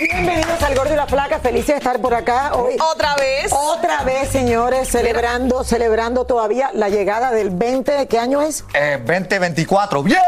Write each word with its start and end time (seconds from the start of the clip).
Bienvenidos 0.00 0.62
al 0.62 0.74
Gordo 0.76 0.92
y 0.92 0.96
la 0.96 1.06
Flaca. 1.06 1.40
Felices 1.40 1.66
de 1.68 1.74
estar 1.78 2.00
por 2.00 2.14
acá 2.14 2.52
hoy. 2.54 2.76
Otra 2.92 3.16
vez. 3.16 3.52
Otra 3.52 4.02
vez, 4.04 4.28
señores, 4.28 4.88
celebrando, 4.88 5.64
celebrando 5.64 6.24
todavía 6.24 6.70
la 6.72 6.88
llegada 6.88 7.30
del 7.32 7.50
20, 7.50 7.90
¿de 7.92 8.06
qué 8.06 8.18
año 8.18 8.40
es? 8.42 8.64
Eh, 8.74 8.98
2024. 9.04 10.04
¡Yeah! 10.06 10.20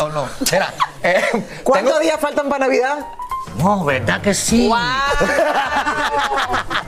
¿O 0.00 0.08
no? 0.08 0.26
Espera. 0.40 0.72
eh, 1.02 1.22
¿Cuántos 1.64 1.92
tengo- 1.94 2.00
días 2.04 2.20
faltan 2.20 2.48
para 2.48 2.66
Navidad? 2.66 2.98
No, 3.58 3.84
¿verdad 3.84 4.20
que 4.20 4.34
sí? 4.34 4.68
Wow. 4.68 4.76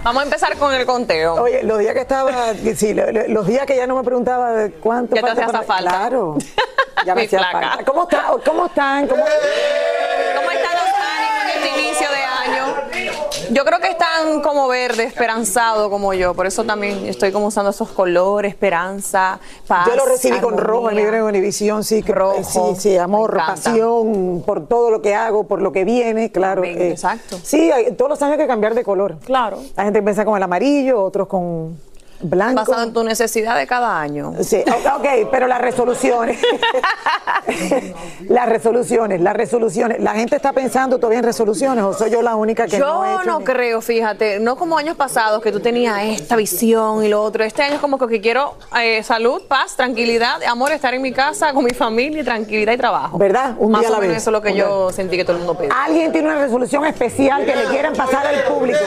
Vamos 0.03 0.21
a 0.21 0.25
empezar 0.25 0.55
con 0.59 0.75
el 0.75 0.85
conteo. 0.85 1.35
Oye, 1.43 1.63
los 1.63 1.79
días 1.79 1.95
que 1.95 2.01
estaba, 2.01 2.53
sí, 2.77 2.93
lo- 2.93 3.11
lo- 3.11 3.27
los 3.29 3.47
días 3.47 3.65
que 3.65 3.75
ya 3.77 3.87
no 3.87 3.97
me 3.97 4.03
preguntaba 4.05 4.53
de 4.53 4.73
cuánto 4.73 5.17
Ya 5.17 5.23
te 5.23 5.31
hacía 5.31 5.47
para- 5.47 5.63
falta. 5.63 5.91
Claro. 5.91 6.37
Ya 7.07 7.15
me 7.15 7.23
hacía 7.27 7.41
falta. 7.51 7.79
¿Cómo, 7.87 8.03
está- 8.03 8.27
¿Cómo 8.45 8.67
están? 8.67 9.07
¿Cómo- 9.07 9.23
¿Cómo 9.25 10.51
están 10.51 10.75
los 10.75 10.95
ánimos 10.95 11.43
en 11.45 11.51
este 11.63 11.69
inicio 11.81 12.11
de? 12.11 12.18
Yo 13.51 13.65
creo 13.65 13.81
que 13.81 13.89
están 13.89 14.41
como 14.43 14.69
verde, 14.69 15.05
esperanzado 15.05 15.89
como 15.91 16.13
yo. 16.13 16.35
Por 16.35 16.47
eso 16.47 16.65
también 16.65 17.07
estoy 17.07 17.33
como 17.33 17.47
usando 17.47 17.71
esos 17.71 17.89
colores, 17.91 18.51
esperanza, 18.53 19.41
paz. 19.67 19.89
Yo 19.89 19.97
lo 19.97 20.05
recibí 20.07 20.39
con 20.41 20.59
rojo 20.59 20.91
en 20.91 20.97
mi 20.97 21.19
Univisión, 21.19 21.83
sí, 21.85 22.03
que, 22.03 22.13
Rojo. 22.13 22.75
sí, 22.75 22.81
sí, 22.81 22.97
amor, 22.99 23.35
pasión 23.37 24.43
por 24.45 24.67
todo 24.67 24.91
lo 24.91 25.03
que 25.03 25.15
hago, 25.15 25.45
por 25.45 25.63
lo 25.63 25.73
que 25.73 25.85
viene, 25.85 26.31
claro. 26.31 26.63
Amén, 26.63 26.81
exacto. 26.83 27.39
Sí, 27.43 27.71
hay- 27.71 27.93
todos 27.93 28.11
los 28.11 28.23
años 28.23 28.33
hay 28.35 28.39
que 28.39 28.47
cambiar 28.47 28.75
de 28.75 28.85
color. 28.85 29.19
Claro. 29.25 29.59
La 29.77 29.85
gente 29.85 29.99
empieza 29.99 30.25
con 30.25 30.37
el 30.37 30.43
amarillo, 30.43 31.03
otros 31.03 31.27
con 31.29 31.79
blanco. 32.21 32.57
Basado 32.65 32.83
en 32.85 32.93
tu 32.93 33.05
necesidad 33.05 33.57
de 33.57 33.67
cada 33.67 34.01
año. 34.01 34.33
Sí, 34.43 34.63
ok, 34.67 35.29
pero 35.31 35.47
las 35.47 35.61
resoluciones. 35.61 36.39
las 38.29 38.49
resoluciones, 38.49 39.21
las 39.21 39.35
resoluciones. 39.35 40.01
La 40.01 40.13
gente 40.15 40.37
está 40.37 40.53
pensando 40.53 40.99
todavía 40.99 41.19
en 41.21 41.25
resoluciones, 41.25 41.85
o 41.85 41.93
soy 41.95 42.11
yo 42.11 42.23
la 42.23 42.37
única 42.37 42.67
que 42.67 42.79
no 42.79 43.05
he 43.05 43.09
Yo 43.13 43.25
no 43.25 43.39
ni- 43.41 43.45
creo, 43.45 43.81
fíjate, 43.81 44.39
no 44.41 44.57
como 44.57 44.77
años 44.79 44.97
pasados 44.97 45.43
que 45.43 45.53
tú 45.53 45.61
tenías 45.61 45.99
esta 46.03 46.37
visión 46.37 47.05
y 47.05 47.09
lo 47.09 47.23
otro. 47.23 47.45
Este 47.45 47.63
año 47.63 47.75
es 47.77 47.81
como 47.81 47.99
que 47.99 48.21
quiero 48.21 48.55
eh, 48.81 49.03
salud, 49.03 49.43
paz, 49.49 49.77
tranquilidad, 49.77 50.43
amor, 50.45 50.73
estar 50.73 50.95
en 50.95 51.03
mi 51.03 51.13
casa 51.13 51.53
con 51.53 51.65
mi 51.65 51.71
familia, 51.73 52.21
y 52.21 52.25
tranquilidad 52.25 52.73
y 52.73 52.77
trabajo. 52.77 53.19
¿Verdad? 53.19 53.55
Un 53.59 53.73
Más 53.73 53.81
día 53.81 53.89
a 53.89 53.93
o 53.93 53.95
la 53.95 54.01
menos 54.01 54.15
vez. 54.15 54.23
eso 54.23 54.31
es 54.31 54.33
lo 54.33 54.43
que 54.43 54.55
yo 54.55 54.91
sentí 54.93 55.17
que 55.17 55.25
todo 55.25 55.33
el 55.37 55.39
mundo 55.45 55.55
pedía. 55.57 55.73
Alguien 55.85 56.13
tiene 56.13 56.29
una 56.29 56.39
resolución 56.41 56.85
especial 56.85 57.45
que 57.45 57.55
le 57.57 57.65
quieran 57.65 57.93
pasar 57.95 58.27
al 58.27 58.43
público. 58.45 58.79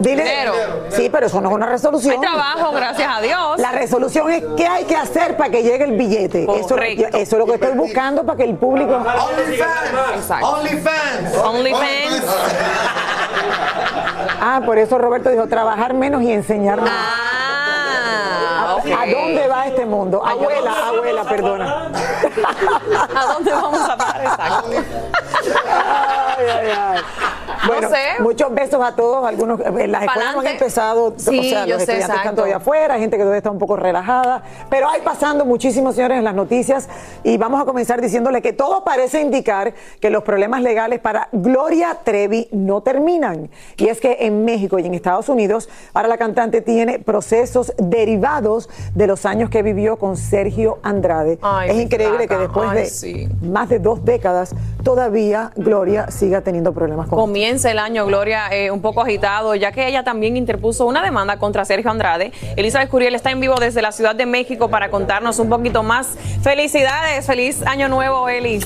Dile. 0.00 0.22
Dinero. 0.22 0.52
Sí, 0.90 1.08
pero 1.10 1.26
eso 1.26 1.40
no 1.40 1.48
es 1.48 1.54
una 1.54 1.66
resolución. 1.66 2.14
Hay 2.14 2.20
trabajo, 2.20 2.57
gracias 2.74 3.16
a 3.16 3.20
Dios. 3.20 3.58
La 3.58 3.72
resolución 3.72 4.30
es 4.30 4.44
qué 4.56 4.66
hay 4.66 4.84
que 4.84 4.96
hacer 4.96 5.36
para 5.36 5.50
que 5.50 5.62
llegue 5.62 5.84
el 5.84 5.96
billete. 5.96 6.42
Eso, 6.42 6.68
Correcto. 6.68 7.16
eso 7.16 7.36
es 7.36 7.38
lo 7.38 7.46
que 7.46 7.54
estoy 7.54 7.72
buscando 7.76 8.24
para 8.24 8.36
que 8.36 8.44
el 8.44 8.56
público. 8.56 8.94
OnlyFans. 8.94 10.42
OnlyFans. 10.42 11.36
OnlyFans. 11.44 12.24
Ah, 14.40 14.62
por 14.64 14.78
eso 14.78 14.98
Roberto 14.98 15.30
dijo 15.30 15.46
trabajar 15.46 15.94
menos 15.94 16.22
y 16.22 16.32
enseñar 16.32 16.80
más. 16.80 16.90
Ah. 16.92 17.38
¿A 18.96 19.06
dónde 19.06 19.48
va 19.48 19.66
este 19.66 19.84
mundo? 19.84 20.24
Abuela, 20.24 20.72
abuela, 20.86 21.24
perdona. 21.24 21.90
¿A 23.16 23.26
dónde 23.34 23.52
vamos 23.52 23.80
a 23.80 23.96
parar? 23.96 24.22
Exacto. 24.22 24.70
Ay, 26.38 26.46
ay, 26.46 26.68
ay. 26.76 27.00
Bueno, 27.66 27.88
sé. 27.88 28.22
muchos 28.22 28.54
besos 28.54 28.80
a 28.82 28.94
todos. 28.94 29.26
Algunos, 29.26 29.58
eh, 29.60 29.88
las 29.88 30.04
escuelas 30.04 30.34
no 30.34 30.40
han 30.40 30.46
empezado, 30.46 31.14
Sí, 31.16 31.38
o 31.38 31.42
sea, 31.42 31.66
los 31.66 31.78
sé, 31.78 31.92
estudiantes 31.92 32.16
están 32.16 32.34
todavía 32.34 32.56
afuera, 32.58 32.94
hay 32.94 33.00
gente 33.00 33.16
que 33.16 33.22
todavía 33.22 33.38
está 33.38 33.50
un 33.50 33.58
poco 33.58 33.76
relajada. 33.76 34.42
Pero 34.70 34.88
hay 34.88 35.00
pasando 35.00 35.44
muchísimos, 35.44 35.96
señores, 35.96 36.18
en 36.18 36.24
las 36.24 36.34
noticias. 36.34 36.88
Y 37.24 37.36
vamos 37.36 37.60
a 37.60 37.64
comenzar 37.64 38.00
diciéndole 38.00 38.42
que 38.42 38.52
todo 38.52 38.84
parece 38.84 39.20
indicar 39.20 39.74
que 40.00 40.10
los 40.10 40.22
problemas 40.22 40.62
legales 40.62 41.00
para 41.00 41.28
Gloria 41.32 41.98
Trevi 42.04 42.48
no 42.52 42.80
terminan. 42.82 43.50
Y 43.76 43.88
es 43.88 44.00
que 44.00 44.18
en 44.20 44.44
México 44.44 44.78
y 44.78 44.86
en 44.86 44.94
Estados 44.94 45.28
Unidos, 45.28 45.68
ahora 45.94 46.08
la 46.08 46.18
cantante 46.18 46.60
tiene 46.60 46.98
procesos 46.98 47.72
derivados 47.78 48.68
de 48.94 49.06
los 49.06 49.26
años 49.26 49.50
que 49.50 49.62
vivió 49.62 49.98
con 49.98 50.16
Sergio 50.16 50.78
Andrade. 50.82 51.38
Ay, 51.42 51.70
es 51.70 51.76
increíble 51.76 52.28
que 52.28 52.36
después 52.36 52.68
Ay, 52.70 52.78
de 52.78 52.86
sí. 52.86 53.28
más 53.42 53.68
de 53.68 53.78
dos 53.78 54.04
décadas, 54.04 54.54
todavía 54.84 55.50
Gloria 55.56 56.10
siga 56.28 56.42
teniendo 56.42 56.74
problemas 56.74 57.08
con 57.08 57.18
Comienza 57.18 57.70
el 57.70 57.78
año, 57.78 58.04
Gloria, 58.04 58.48
eh, 58.50 58.70
un 58.70 58.82
poco 58.82 59.00
agitado, 59.00 59.54
ya 59.54 59.72
que 59.72 59.86
ella 59.88 60.04
también 60.04 60.36
interpuso 60.36 60.84
una 60.84 61.02
demanda 61.02 61.38
contra 61.38 61.64
Sergio 61.64 61.90
Andrade. 61.90 62.32
Elizabeth 62.56 62.90
Curiel 62.90 63.14
está 63.14 63.30
en 63.30 63.40
vivo 63.40 63.54
desde 63.54 63.80
la 63.80 63.92
Ciudad 63.92 64.14
de 64.14 64.26
México 64.26 64.68
para 64.68 64.90
contarnos 64.90 65.38
un 65.38 65.48
poquito 65.48 65.82
más. 65.82 66.18
Felicidades, 66.42 67.24
feliz 67.24 67.62
año 67.66 67.88
nuevo, 67.88 68.28
Eli. 68.28 68.60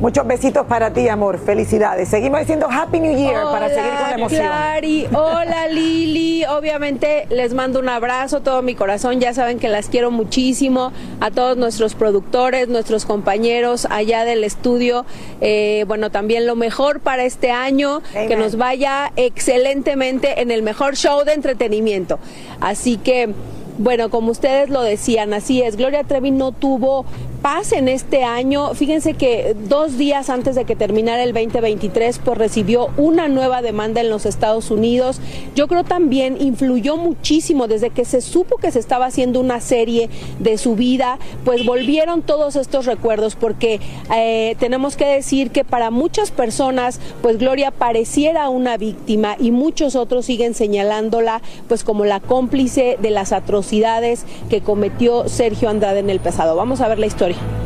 Muchos 0.00 0.24
besitos 0.28 0.64
para 0.66 0.92
ti, 0.92 1.08
amor. 1.08 1.40
Felicidades. 1.40 2.08
Seguimos 2.08 2.38
diciendo 2.38 2.68
Happy 2.70 3.00
New 3.00 3.16
Year 3.16 3.42
para 3.50 3.68
seguir 3.68 3.90
con 3.90 4.08
la 4.08 4.14
emoción. 4.14 4.46
Clary, 4.46 5.08
hola 5.12 5.66
Lili, 5.66 6.44
obviamente 6.44 7.26
les 7.30 7.52
mando 7.52 7.80
un 7.80 7.88
abrazo, 7.88 8.40
todo 8.40 8.62
mi 8.62 8.76
corazón, 8.76 9.18
ya 9.18 9.34
saben 9.34 9.58
que 9.58 9.68
las 9.68 9.88
quiero 9.88 10.12
muchísimo, 10.12 10.92
a 11.20 11.32
todos 11.32 11.56
nuestros 11.56 11.96
productores, 11.96 12.68
nuestros 12.68 13.06
compañeros 13.06 13.88
allá 13.90 14.24
del 14.24 14.44
estudio, 14.44 15.04
eh, 15.40 15.84
bueno, 15.88 16.10
también 16.10 16.46
lo 16.46 16.54
mejor 16.54 17.00
para 17.08 17.24
este 17.24 17.50
año, 17.50 18.02
Amen. 18.10 18.28
que 18.28 18.36
nos 18.36 18.56
vaya 18.56 19.12
excelentemente 19.16 20.42
en 20.42 20.50
el 20.50 20.62
mejor 20.62 20.94
show 20.94 21.24
de 21.24 21.32
entretenimiento. 21.32 22.18
Así 22.60 22.98
que... 22.98 23.32
Bueno, 23.80 24.10
como 24.10 24.32
ustedes 24.32 24.70
lo 24.70 24.82
decían, 24.82 25.32
así 25.32 25.62
es. 25.62 25.76
Gloria 25.76 26.02
Trevi 26.02 26.32
no 26.32 26.50
tuvo 26.50 27.06
paz 27.42 27.72
en 27.72 27.88
este 27.88 28.24
año. 28.24 28.74
Fíjense 28.74 29.14
que 29.14 29.54
dos 29.68 29.96
días 29.98 30.30
antes 30.30 30.54
de 30.54 30.64
que 30.64 30.76
terminara 30.76 31.22
el 31.22 31.32
2023, 31.32 32.20
pues 32.24 32.38
recibió 32.38 32.88
una 32.96 33.28
nueva 33.28 33.62
demanda 33.62 34.00
en 34.00 34.10
los 34.10 34.26
Estados 34.26 34.70
Unidos. 34.70 35.20
Yo 35.54 35.68
creo 35.68 35.84
también 35.84 36.36
influyó 36.40 36.96
muchísimo 36.96 37.68
desde 37.68 37.90
que 37.90 38.04
se 38.04 38.20
supo 38.20 38.56
que 38.56 38.70
se 38.72 38.78
estaba 38.78 39.06
haciendo 39.06 39.40
una 39.40 39.60
serie 39.60 40.10
de 40.38 40.58
su 40.58 40.74
vida, 40.74 41.18
pues 41.44 41.64
volvieron 41.64 42.22
todos 42.22 42.56
estos 42.56 42.86
recuerdos, 42.86 43.36
porque 43.36 43.80
eh, 44.14 44.56
tenemos 44.58 44.96
que 44.96 45.06
decir 45.06 45.50
que 45.50 45.64
para 45.64 45.90
muchas 45.90 46.30
personas, 46.30 47.00
pues 47.22 47.38
Gloria 47.38 47.70
pareciera 47.70 48.48
una 48.48 48.76
víctima 48.76 49.36
y 49.38 49.50
muchos 49.50 49.94
otros 49.94 50.26
siguen 50.26 50.54
señalándola, 50.54 51.42
pues 51.68 51.84
como 51.84 52.04
la 52.04 52.20
cómplice 52.20 52.98
de 53.00 53.10
las 53.10 53.32
atrocidades 53.32 54.24
que 54.50 54.60
cometió 54.60 55.28
Sergio 55.28 55.68
Andrade 55.68 56.00
en 56.00 56.10
el 56.10 56.20
pasado. 56.20 56.56
Vamos 56.56 56.80
a 56.80 56.88
ver 56.88 56.98
la 56.98 57.06
historia. 57.06 57.27
sorry 57.34 57.57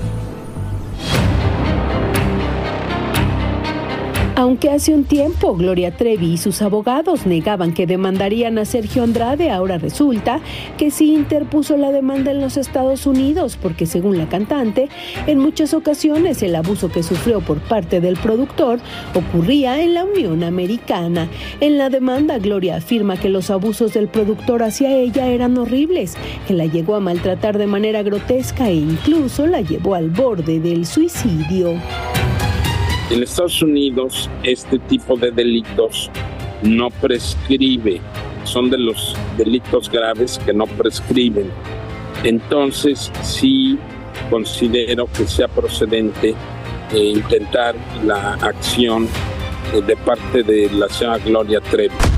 Aunque 4.34 4.70
hace 4.70 4.94
un 4.94 5.04
tiempo 5.04 5.54
Gloria 5.54 5.94
Trevi 5.94 6.32
y 6.32 6.38
sus 6.38 6.62
abogados 6.62 7.26
negaban 7.26 7.75
que 7.75 7.87
demandarían 7.87 8.56
a 8.56 8.65
Sergio 8.65 9.03
Andrade, 9.03 9.50
ahora 9.50 9.76
resulta 9.76 10.41
que 10.78 10.91
sí 10.91 11.12
interpuso 11.12 11.76
la 11.76 11.93
demanda 11.93 12.31
en 12.31 12.41
los 12.41 12.56
Estados 12.56 13.06
Unidos 13.06 13.58
porque 13.61 13.84
según 13.84 14.17
la 14.17 14.31
cantante, 14.31 14.88
en 15.26 15.38
muchas 15.38 15.75
ocasiones 15.75 16.43
el 16.43 16.56
abuso 16.56 16.90
que 16.90 17.02
sufrió 17.02 17.40
por 17.43 17.58
parte 17.61 18.00
del 18.00 18.17
productor 18.17 18.81
ocurría 19.14 19.82
en 19.82 19.93
la 19.93 20.05
Unión 20.05 20.43
Americana. 20.44 21.28
En 21.61 21.76
la 21.76 21.90
demanda, 21.90 22.38
Gloria 22.38 22.76
afirma 22.76 23.19
que 23.19 23.28
los 23.28 23.50
abusos 23.50 23.93
del 23.93 24.08
productor 24.08 24.62
hacia 24.62 24.96
ella 24.96 25.26
eran 25.26 25.58
horribles, 25.58 26.17
que 26.49 26.55
la 26.55 26.64
llegó 26.64 26.94
a 26.94 27.00
maltratar 27.00 27.58
de 27.58 27.67
manera 27.67 28.02
grotesca 28.02 28.70
e 28.70 28.76
incluso 28.76 29.46
la 29.46 29.61
llevó 29.61 29.94
al 29.94 30.08
borde 30.08 30.58
del 30.58 30.87
suicidio. 30.87 31.75
En 33.12 33.23
Estados 33.23 33.61
Unidos 33.61 34.31
este 34.43 34.79
tipo 34.79 35.19
de 35.19 35.31
delitos 35.31 36.11
no 36.62 36.88
prescribe, 36.88 38.00
son 38.44 38.70
de 38.70 38.79
los 38.79 39.14
delitos 39.37 39.91
graves 39.91 40.41
que 40.43 40.55
no 40.55 40.67
prescriben. 40.67 41.50
Entonces 42.25 43.12
sí 43.23 43.79
considero 44.31 45.06
que 45.14 45.26
sea 45.26 45.47
procedente 45.49 46.35
eh, 46.94 46.99
intentar 46.99 47.75
la 48.03 48.32
acción 48.37 49.06
eh, 49.75 49.82
de 49.82 49.94
parte 49.94 50.43
de 50.43 50.70
la 50.70 50.88
señora 50.88 51.19
Gloria 51.19 51.61
Trevi. 51.61 52.12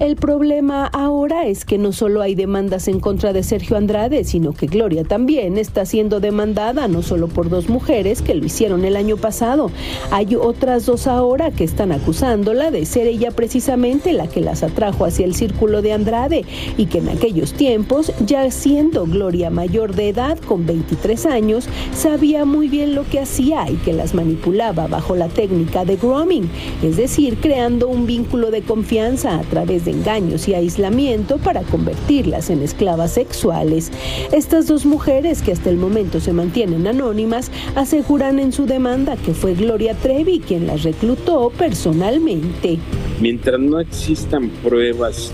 El 0.00 0.16
problema 0.16 0.86
ahora 0.86 1.46
es 1.46 1.66
que 1.66 1.76
no 1.76 1.92
solo 1.92 2.22
hay 2.22 2.34
demandas 2.34 2.88
en 2.88 3.00
contra 3.00 3.34
de 3.34 3.42
Sergio 3.42 3.76
Andrade, 3.76 4.24
sino 4.24 4.54
que 4.54 4.66
Gloria 4.66 5.04
también 5.04 5.58
está 5.58 5.84
siendo 5.84 6.20
demandada 6.20 6.88
no 6.88 7.02
solo 7.02 7.28
por 7.28 7.50
dos 7.50 7.68
mujeres 7.68 8.22
que 8.22 8.34
lo 8.34 8.46
hicieron 8.46 8.86
el 8.86 8.96
año 8.96 9.18
pasado, 9.18 9.70
hay 10.10 10.36
otras 10.36 10.86
dos 10.86 11.06
ahora 11.06 11.50
que 11.50 11.64
están 11.64 11.92
acusándola 11.92 12.70
de 12.70 12.86
ser 12.86 13.08
ella 13.08 13.30
precisamente 13.30 14.14
la 14.14 14.26
que 14.26 14.40
las 14.40 14.62
atrajo 14.62 15.04
hacia 15.04 15.26
el 15.26 15.34
círculo 15.34 15.82
de 15.82 15.92
Andrade 15.92 16.46
y 16.78 16.86
que 16.86 16.96
en 16.96 17.10
aquellos 17.10 17.52
tiempos, 17.52 18.10
ya 18.24 18.50
siendo 18.50 19.04
Gloria 19.04 19.50
mayor 19.50 19.94
de 19.94 20.08
edad 20.08 20.38
con 20.38 20.64
23 20.64 21.26
años, 21.26 21.68
sabía 21.92 22.46
muy 22.46 22.68
bien 22.68 22.94
lo 22.94 23.04
que 23.04 23.20
hacía 23.20 23.70
y 23.70 23.76
que 23.76 23.92
las 23.92 24.14
manipulaba 24.14 24.86
bajo 24.86 25.14
la 25.14 25.28
técnica 25.28 25.84
de 25.84 25.96
grooming, 25.96 26.48
es 26.82 26.96
decir, 26.96 27.36
creando 27.36 27.86
un 27.86 28.06
vínculo 28.06 28.50
de 28.50 28.62
confianza 28.62 29.38
a 29.38 29.42
través 29.42 29.84
de 29.84 29.89
engaños 29.90 30.48
y 30.48 30.54
aislamiento 30.54 31.38
para 31.38 31.62
convertirlas 31.62 32.50
en 32.50 32.62
esclavas 32.62 33.12
sexuales. 33.12 33.90
Estas 34.32 34.66
dos 34.66 34.86
mujeres 34.86 35.42
que 35.42 35.52
hasta 35.52 35.70
el 35.70 35.76
momento 35.76 36.20
se 36.20 36.32
mantienen 36.32 36.86
anónimas 36.86 37.50
aseguran 37.74 38.38
en 38.38 38.52
su 38.52 38.66
demanda 38.66 39.16
que 39.16 39.34
fue 39.34 39.54
Gloria 39.54 39.94
Trevi 39.94 40.40
quien 40.40 40.66
las 40.66 40.82
reclutó 40.82 41.50
personalmente. 41.50 42.78
Mientras 43.20 43.60
no 43.60 43.80
existan 43.80 44.48
pruebas 44.62 45.32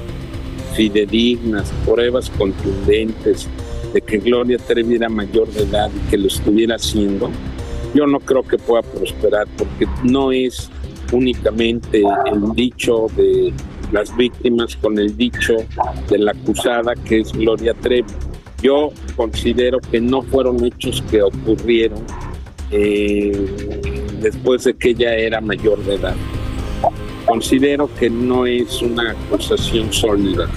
fidedignas, 0.75 1.73
pruebas 1.85 2.31
contundentes 2.31 3.49
de 3.93 4.01
que 4.01 4.19
Gloria 4.19 4.59
Trevi 4.59 4.97
era 4.97 5.09
mayor 5.09 5.49
de 5.49 5.63
edad 5.63 5.91
y 5.95 6.11
que 6.11 6.19
lo 6.19 6.27
estuviera 6.27 6.77
haciendo, 6.77 7.31
yo 7.95 8.07
no 8.07 8.21
creo 8.21 8.43
que 8.43 8.59
pueda 8.59 8.83
prosperar 8.83 9.47
porque 9.57 9.87
no 10.05 10.33
es 10.33 10.71
únicamente 11.13 12.03
el 12.31 12.53
dicho 12.55 13.07
de 13.17 13.53
las 13.93 14.15
víctimas 14.17 14.77
con 14.77 14.99
el 14.99 15.17
dicho 15.17 15.57
de 16.09 16.19
la 16.19 16.33
acusada 16.33 16.95
que 16.95 17.21
es 17.21 17.33
Gloria 17.33 17.75
Trevi. 17.75 18.13
Yo 18.63 18.91
considero 19.17 19.79
que 19.81 20.01
no 20.01 20.23
fueron 20.23 20.65
hechos 20.65 21.03
que 21.11 21.23
ocurrieron 21.23 22.03
eh, 22.71 23.47
después 24.21 24.65
de 24.65 24.75
que 24.75 24.91
ella 24.91 25.15
era 25.15 25.41
mayor 25.41 25.79
de 25.85 25.95
edad. 25.95 26.17
Considero 27.27 27.91
que 27.99 28.09
no 28.09 28.47
es 28.47 28.81
una 28.83 29.11
acusación 29.11 29.93
sólida. 29.93 30.49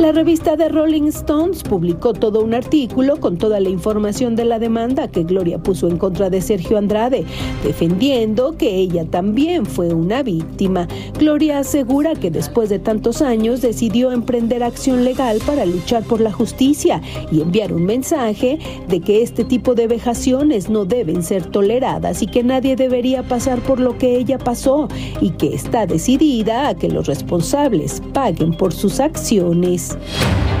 La 0.00 0.12
revista 0.12 0.56
de 0.56 0.70
Rolling 0.70 1.08
Stones 1.08 1.62
publicó 1.62 2.14
todo 2.14 2.42
un 2.42 2.54
artículo 2.54 3.20
con 3.20 3.36
toda 3.36 3.60
la 3.60 3.68
información 3.68 4.34
de 4.34 4.46
la 4.46 4.58
demanda 4.58 5.08
que 5.08 5.24
Gloria 5.24 5.58
puso 5.58 5.88
en 5.88 5.98
contra 5.98 6.30
de 6.30 6.40
Sergio 6.40 6.78
Andrade, 6.78 7.26
defendiendo 7.62 8.56
que 8.56 8.76
ella 8.76 9.04
también 9.04 9.66
fue 9.66 9.92
una 9.92 10.22
víctima. 10.22 10.88
Gloria 11.18 11.58
asegura 11.58 12.14
que 12.14 12.30
después 12.30 12.70
de 12.70 12.78
tantos 12.78 13.20
años 13.20 13.60
decidió 13.60 14.10
emprender 14.10 14.62
acción 14.62 15.04
legal 15.04 15.38
para 15.44 15.66
luchar 15.66 16.02
por 16.04 16.22
la 16.22 16.32
justicia 16.32 17.02
y 17.30 17.42
enviar 17.42 17.70
un 17.70 17.84
mensaje 17.84 18.58
de 18.88 19.00
que 19.00 19.20
este 19.20 19.44
tipo 19.44 19.74
de 19.74 19.86
vejaciones 19.86 20.70
no 20.70 20.86
deben 20.86 21.22
ser 21.22 21.44
toleradas 21.44 22.22
y 22.22 22.26
que 22.26 22.42
nadie 22.42 22.74
debería 22.74 23.22
pasar 23.22 23.60
por 23.60 23.78
lo 23.78 23.98
que 23.98 24.16
ella 24.16 24.38
pasó 24.38 24.88
y 25.20 25.32
que 25.32 25.54
está 25.54 25.84
decidida 25.84 26.68
a 26.68 26.74
que 26.74 26.88
los 26.88 27.06
responsables 27.06 28.00
paguen 28.14 28.54
por 28.54 28.72
sus 28.72 28.98
acciones. 28.98 29.89
News. 29.94 30.59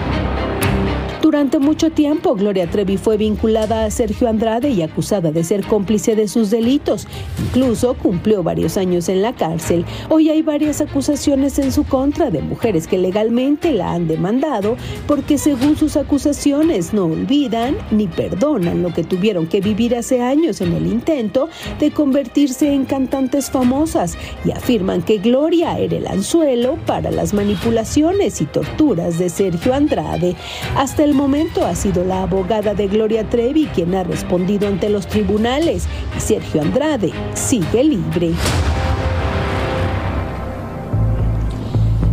Durante 1.30 1.60
mucho 1.60 1.90
tiempo, 1.90 2.34
Gloria 2.34 2.68
Trevi 2.68 2.96
fue 2.96 3.16
vinculada 3.16 3.84
a 3.84 3.90
Sergio 3.92 4.28
Andrade 4.28 4.70
y 4.70 4.82
acusada 4.82 5.30
de 5.30 5.44
ser 5.44 5.64
cómplice 5.64 6.16
de 6.16 6.26
sus 6.26 6.50
delitos. 6.50 7.06
Incluso 7.38 7.94
cumplió 7.94 8.42
varios 8.42 8.76
años 8.76 9.08
en 9.08 9.22
la 9.22 9.32
cárcel. 9.32 9.84
Hoy 10.08 10.28
hay 10.28 10.42
varias 10.42 10.80
acusaciones 10.80 11.56
en 11.60 11.70
su 11.70 11.84
contra 11.84 12.32
de 12.32 12.42
mujeres 12.42 12.88
que 12.88 12.98
legalmente 12.98 13.72
la 13.72 13.92
han 13.92 14.08
demandado 14.08 14.76
porque 15.06 15.38
según 15.38 15.76
sus 15.76 15.96
acusaciones 15.96 16.92
no 16.92 17.04
olvidan 17.04 17.76
ni 17.92 18.08
perdonan 18.08 18.82
lo 18.82 18.92
que 18.92 19.04
tuvieron 19.04 19.46
que 19.46 19.60
vivir 19.60 19.94
hace 19.94 20.20
años 20.20 20.60
en 20.60 20.72
el 20.72 20.88
intento 20.88 21.48
de 21.78 21.92
convertirse 21.92 22.72
en 22.72 22.86
cantantes 22.86 23.52
famosas 23.52 24.18
y 24.44 24.50
afirman 24.50 25.02
que 25.02 25.18
Gloria 25.18 25.78
era 25.78 25.96
el 25.96 26.08
anzuelo 26.08 26.76
para 26.86 27.12
las 27.12 27.34
manipulaciones 27.34 28.40
y 28.40 28.46
torturas 28.46 29.20
de 29.20 29.28
Sergio 29.28 29.72
Andrade. 29.72 30.34
Hasta 30.74 31.04
el 31.04 31.19
momento 31.20 31.66
ha 31.66 31.74
sido 31.74 32.02
la 32.02 32.22
abogada 32.22 32.72
de 32.72 32.88
Gloria 32.88 33.28
Trevi 33.28 33.66
quien 33.66 33.94
ha 33.94 34.04
respondido 34.04 34.66
ante 34.66 34.88
los 34.88 35.06
tribunales 35.06 35.86
y 36.16 36.20
Sergio 36.20 36.62
Andrade 36.62 37.12
sigue 37.34 37.84
libre. 37.84 38.30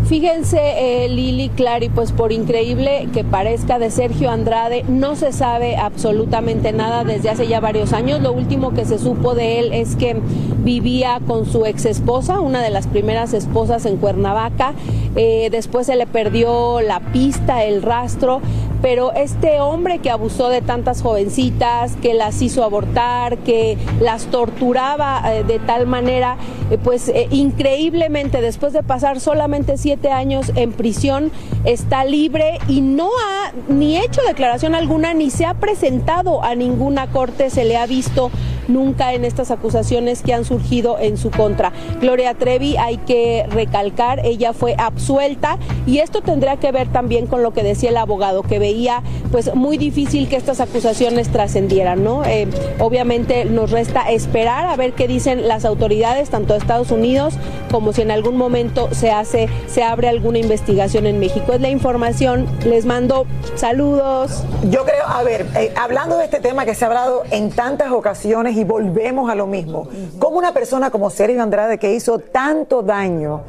Fíjense, 0.08 0.58
eh, 0.60 1.10
Lili 1.10 1.50
Clary, 1.50 1.90
pues 1.90 2.14
por 2.14 2.32
increíble 2.32 3.10
que 3.14 3.26
parezca 3.26 3.78
de 3.78 3.92
Sergio 3.92 4.30
Andrade, 4.30 4.84
no 4.88 5.18
se 5.18 5.34
sabe 5.34 5.76
absolutamente 5.76 6.72
nada 6.72 7.04
desde 7.04 7.30
hace 7.30 7.48
ya 7.48 7.60
varios 7.60 7.92
años. 7.92 8.22
Lo 8.22 8.32
último 8.32 8.74
que 8.74 8.86
se 8.86 9.00
supo 9.00 9.36
de 9.36 9.60
él 9.60 9.74
es 9.74 9.98
que 9.98 10.16
vivía 10.64 11.20
con 11.28 11.46
su 11.46 11.66
ex 11.66 11.86
esposa, 11.86 12.40
una 12.40 12.62
de 12.62 12.70
las 12.70 12.88
primeras 12.88 13.34
esposas 13.34 13.86
en 13.86 13.98
Cuernavaca. 13.98 14.74
Eh, 15.18 15.50
después 15.52 15.88
se 15.88 15.98
le 15.98 16.08
perdió 16.08 16.80
la 16.80 17.00
pista, 17.12 17.66
el 17.66 17.82
rastro 17.82 18.42
pero 18.82 19.12
este 19.14 19.60
hombre 19.60 20.00
que 20.00 20.10
abusó 20.10 20.50
de 20.50 20.62
tantas 20.62 21.02
jovencitas, 21.02 21.96
que 22.02 22.14
las 22.14 22.42
hizo 22.42 22.64
abortar, 22.64 23.38
que 23.40 23.78
las 24.00 24.26
torturaba 24.26 25.22
eh, 25.26 25.44
de 25.44 25.60
tal 25.60 25.88
manera, 25.88 26.38
eh, 26.70 26.78
pues 26.84 27.10
eh, 27.10 27.28
increíblemente 27.32 28.42
después 28.42 28.74
de 28.74 28.84
pasar 28.84 29.20
solamente 29.20 29.78
siete 29.78 30.12
años 30.12 30.52
en 30.56 30.74
prisión, 30.74 31.32
está 31.64 32.06
libre 32.06 32.60
y 32.68 32.82
no 32.82 33.08
ha 33.08 33.52
ni 33.68 33.98
hecho 33.98 34.22
declaración 34.28 34.76
alguna, 34.76 35.14
ni 35.14 35.30
se 35.30 35.46
ha 35.46 35.56
presentado 35.56 36.44
a 36.44 36.56
ninguna 36.56 37.08
corte, 37.08 37.50
se 37.50 37.66
le 37.66 37.78
ha 37.78 37.86
visto 37.86 38.32
nunca 38.68 39.14
en 39.14 39.26
estas 39.26 39.52
acusaciones 39.52 40.22
que 40.22 40.34
han 40.34 40.46
surgido 40.46 40.98
en 41.00 41.18
su 41.18 41.32
contra. 41.32 41.72
Gloria 42.02 42.34
Trevi, 42.34 42.78
hay 42.78 42.98
que 42.98 43.46
recalcar, 43.50 44.26
ella 44.26 44.54
fue 44.54 44.76
absuelta 44.78 45.58
y 45.86 46.00
esto 46.00 46.22
tendrá 46.22 46.58
que 46.58 46.72
ver 46.72 46.88
también 46.92 47.28
con 47.28 47.44
lo 47.44 47.52
que 47.54 47.64
decía 47.64 47.90
el 47.90 47.98
abogado, 47.98 48.44
que 48.44 48.60
veía 48.60 49.02
pues 49.32 49.54
muy 49.56 49.78
difícil 49.78 50.28
que 50.30 50.36
estas 50.36 50.60
acusaciones 50.60 51.30
trascendieran, 51.30 52.04
¿no? 52.04 52.24
Eh, 52.26 52.48
obviamente 52.80 53.46
nos 53.46 53.72
resta 53.72 54.10
esperar 54.10 54.66
a 54.66 54.76
ver 54.76 54.94
qué 54.94 55.08
dicen 55.08 55.48
las 55.48 55.66
autoridades, 55.66 56.30
tanto 56.30 56.54
de 56.54 56.60
Estados 56.60 56.92
Unidos 56.92 57.36
como 57.72 57.94
si 57.94 58.02
en 58.02 58.12
algún 58.12 58.38
momento 58.38 58.90
se 58.92 59.12
hace, 59.12 59.50
se 59.68 59.84
abre 59.84 60.08
alguna 60.08 60.40
investigación 60.40 61.06
en 61.06 61.20
México. 61.20 61.54
Es 61.54 61.62
la 61.62 61.70
información, 61.70 62.48
les 62.66 62.86
mando 62.86 63.26
saludos. 63.56 64.44
Yo 64.70 64.86
creo, 64.86 65.06
a 65.06 65.24
ver, 65.24 65.46
eh, 65.56 65.74
hablando 65.76 66.18
de 66.18 66.26
este 66.26 66.40
tema 66.40 66.66
que 66.66 66.76
se 66.76 66.86
ha 66.86 66.88
hablado 66.88 67.24
en 67.32 67.50
tantas 67.50 67.92
ocasiones 67.92 68.57
y 68.58 68.64
volvemos 68.64 69.30
a 69.30 69.36
lo 69.36 69.48
mismo. 69.48 69.88
Como 70.20 70.38
una 70.38 70.54
persona 70.54 70.90
como 70.90 71.10
Sergio 71.10 71.42
Andrade 71.42 71.78
que 71.78 71.94
hizo 71.94 72.20
tanto 72.20 72.82
daño 72.82 73.42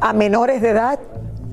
a 0.00 0.12
menores 0.12 0.62
de 0.62 0.70
edad, 0.70 0.98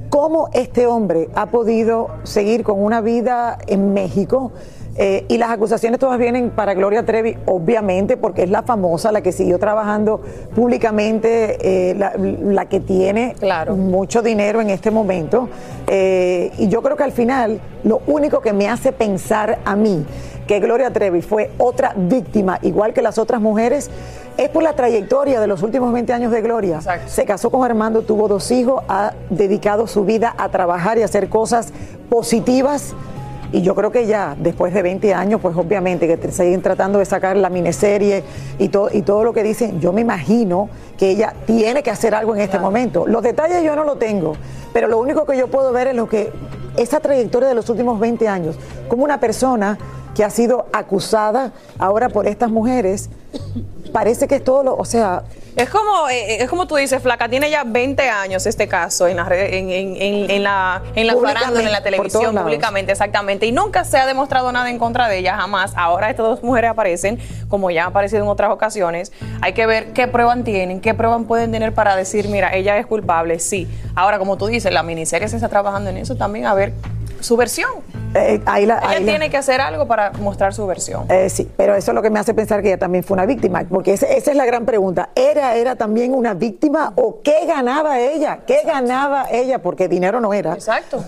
cómo 0.09 0.49
este 0.53 0.87
hombre 0.87 1.29
ha 1.35 1.47
podido 1.47 2.07
seguir 2.23 2.63
con 2.63 2.81
una 2.81 3.01
vida 3.01 3.57
en 3.67 3.93
México. 3.93 4.51
Eh, 4.95 5.25
y 5.27 5.39
las 5.39 5.49
acusaciones 5.49 5.99
todas 5.99 6.19
vienen 6.19 6.51
para 6.51 6.75
Gloria 6.75 7.03
Trevi, 7.03 7.35
obviamente, 7.47 8.15
porque 8.15 8.43
es 8.43 8.51
la 8.51 8.61
famosa, 8.61 9.11
la 9.11 9.21
que 9.21 9.31
siguió 9.31 9.57
trabajando 9.57 10.21
públicamente, 10.53 11.57
eh, 11.91 11.95
la, 11.95 12.65
que 12.67 12.79
tiene 12.79 13.35
mucho 13.75 14.21
dinero 14.21 14.61
en 14.61 14.69
este 14.69 14.91
momento. 14.91 15.49
Eh, 15.87 16.51
y 16.59 16.67
yo 16.67 16.83
creo 16.83 16.95
que 16.95 17.03
al 17.03 17.11
final, 17.11 17.59
lo 17.83 18.01
único 18.05 18.39
que 18.39 18.53
me 18.53 18.69
hace 18.69 18.91
pensar 18.91 19.57
a 19.65 19.75
mí 19.75 20.05
que 20.47 20.59
Gloria 20.59 20.91
Trevi 20.91 21.21
fue 21.21 21.51
otra 21.57 21.93
víctima, 21.95 22.59
igual 22.61 22.93
que 22.93 23.01
las 23.01 23.17
otras 23.17 23.41
mujeres, 23.41 23.89
es 24.37 24.49
por 24.49 24.63
la 24.63 24.73
trayectoria 24.73 25.39
de 25.39 25.47
los 25.47 25.61
últimos 25.63 25.93
20 25.93 26.13
años 26.13 26.31
de 26.31 26.41
Gloria. 26.41 26.79
Se 27.07 27.25
casó 27.25 27.49
con 27.49 27.63
Armando, 27.63 28.01
tuvo 28.01 28.27
dos 28.27 28.49
hijos, 28.51 28.83
ha 28.87 29.13
dedicado 29.29 29.87
su 29.87 30.05
vida 30.05 30.33
a 30.37 30.49
trabajar 30.49 30.97
y 30.97 31.01
a 31.03 31.05
hacer 31.05 31.29
cosas 31.29 31.71
positivas. 32.09 32.95
Y 33.51 33.61
yo 33.61 33.75
creo 33.75 33.91
que 33.91 34.07
ya, 34.07 34.35
después 34.39 34.73
de 34.73 34.81
20 34.81 35.13
años, 35.13 35.39
pues 35.39 35.55
obviamente 35.55 36.07
que 36.07 36.31
siguen 36.31 36.63
tratando 36.63 36.97
de 36.97 37.05
sacar 37.05 37.37
la 37.37 37.49
miniserie 37.49 38.23
y 38.57 38.69
todo, 38.69 38.89
y 38.91 39.03
todo 39.03 39.23
lo 39.23 39.31
que 39.31 39.43
dicen, 39.43 39.79
yo 39.79 39.93
me 39.93 40.01
imagino 40.01 40.69
que 40.97 41.11
ella 41.11 41.35
tiene 41.45 41.83
que 41.83 41.91
hacer 41.91 42.15
algo 42.15 42.33
en 42.33 42.41
este 42.41 42.57
momento. 42.57 43.05
Los 43.05 43.21
detalles 43.21 43.61
yo 43.61 43.75
no 43.75 43.83
lo 43.83 43.97
tengo, 43.97 44.33
pero 44.73 44.87
lo 44.87 44.97
único 44.97 45.27
que 45.27 45.37
yo 45.37 45.49
puedo 45.49 45.71
ver 45.71 45.85
es 45.87 45.95
lo 45.95 46.09
que 46.09 46.31
esa 46.77 46.99
trayectoria 46.99 47.47
de 47.47 47.53
los 47.53 47.69
últimos 47.69 47.99
20 47.99 48.27
años, 48.27 48.55
como 48.87 49.03
una 49.03 49.19
persona 49.19 49.77
que 50.15 50.23
ha 50.23 50.29
sido 50.29 50.67
acusada 50.73 51.51
ahora 51.79 52.09
por 52.09 52.27
estas 52.27 52.49
mujeres, 52.49 53.09
parece 53.91 54.27
que 54.27 54.35
es 54.35 54.43
todo 54.43 54.63
lo, 54.63 54.75
o 54.75 54.85
sea, 54.85 55.23
Es 55.55 55.69
como, 55.69 56.09
eh, 56.09 56.41
es 56.41 56.49
como 56.49 56.65
tú 56.65 56.75
dices, 56.75 57.01
Flaca, 57.01 57.29
tiene 57.29 57.49
ya 57.51 57.63
20 57.63 58.09
años 58.09 58.45
este 58.47 58.67
caso 58.67 59.07
en 59.07 59.17
la, 59.17 59.27
en, 59.31 59.69
en, 59.69 59.95
en, 59.95 60.31
en 60.31 60.43
la, 60.43 60.81
en 60.95 61.05
la 61.05 61.15
farándula, 61.15 61.61
en 61.61 61.71
la 61.71 61.83
televisión, 61.83 62.35
públicamente, 62.35 62.91
exactamente. 62.91 63.45
Y 63.45 63.51
nunca 63.51 63.83
se 63.85 63.97
ha 63.97 64.07
demostrado 64.07 64.51
nada 64.51 64.69
en 64.71 64.79
contra 64.79 65.07
de 65.07 65.19
ella, 65.19 65.35
jamás. 65.35 65.73
Ahora 65.75 66.09
estas 66.09 66.25
dos 66.25 66.43
mujeres 66.43 66.71
aparecen, 66.71 67.19
como 67.49 67.69
ya 67.69 67.83
han 67.83 67.89
aparecido 67.89 68.23
en 68.23 68.29
otras 68.29 68.51
ocasiones. 68.51 69.11
Hay 69.41 69.53
que 69.53 69.67
ver 69.67 69.93
qué 69.93 70.07
pruebas 70.07 70.43
tienen, 70.43 70.81
qué 70.81 70.95
pruebas 70.95 71.21
pueden 71.27 71.51
tener 71.51 71.73
para 71.73 71.95
decir, 71.95 72.29
mira, 72.29 72.55
ella 72.55 72.77
es 72.77 72.87
culpable, 72.87 73.37
sí. 73.37 73.67
Ahora, 73.93 74.17
como 74.17 74.37
tú 74.37 74.47
dices, 74.47 74.73
la 74.73 74.81
miniserie 74.81 75.27
se 75.27 75.35
está 75.35 75.49
trabajando 75.49 75.91
en 75.91 75.97
eso 75.97 76.15
también, 76.15 76.47
a 76.47 76.55
ver 76.55 76.73
su 77.23 77.37
versión. 77.37 77.69
Eh, 78.15 78.41
ahí 78.45 78.65
la, 78.65 78.79
ella 78.95 79.05
tiene 79.05 79.29
que 79.29 79.37
hacer 79.37 79.59
algo 79.61 79.87
para 79.87 80.11
mostrar 80.11 80.53
su 80.53 80.67
versión. 80.67 81.09
Eh, 81.09 81.29
sí, 81.29 81.49
pero 81.57 81.75
eso 81.75 81.91
es 81.91 81.95
lo 81.95 82.01
que 82.01 82.09
me 82.09 82.19
hace 82.19 82.33
pensar 82.33 82.61
que 82.61 82.67
ella 82.67 82.77
también 82.77 83.03
fue 83.03 83.15
una 83.15 83.25
víctima, 83.25 83.63
porque 83.67 83.93
esa, 83.93 84.05
esa 84.07 84.31
es 84.31 84.37
la 84.37 84.45
gran 84.45 84.65
pregunta. 84.65 85.09
¿Era, 85.15 85.55
¿Era 85.55 85.75
también 85.75 86.13
una 86.13 86.33
víctima 86.33 86.93
o 86.95 87.21
qué 87.23 87.45
ganaba 87.47 87.99
ella? 87.99 88.41
¿Qué 88.45 88.61
ganaba 88.65 89.25
ella? 89.31 89.59
Porque 89.59 89.87
dinero 89.87 90.19
no 90.21 90.33
era. 90.33 90.53
Exacto. 90.53 91.03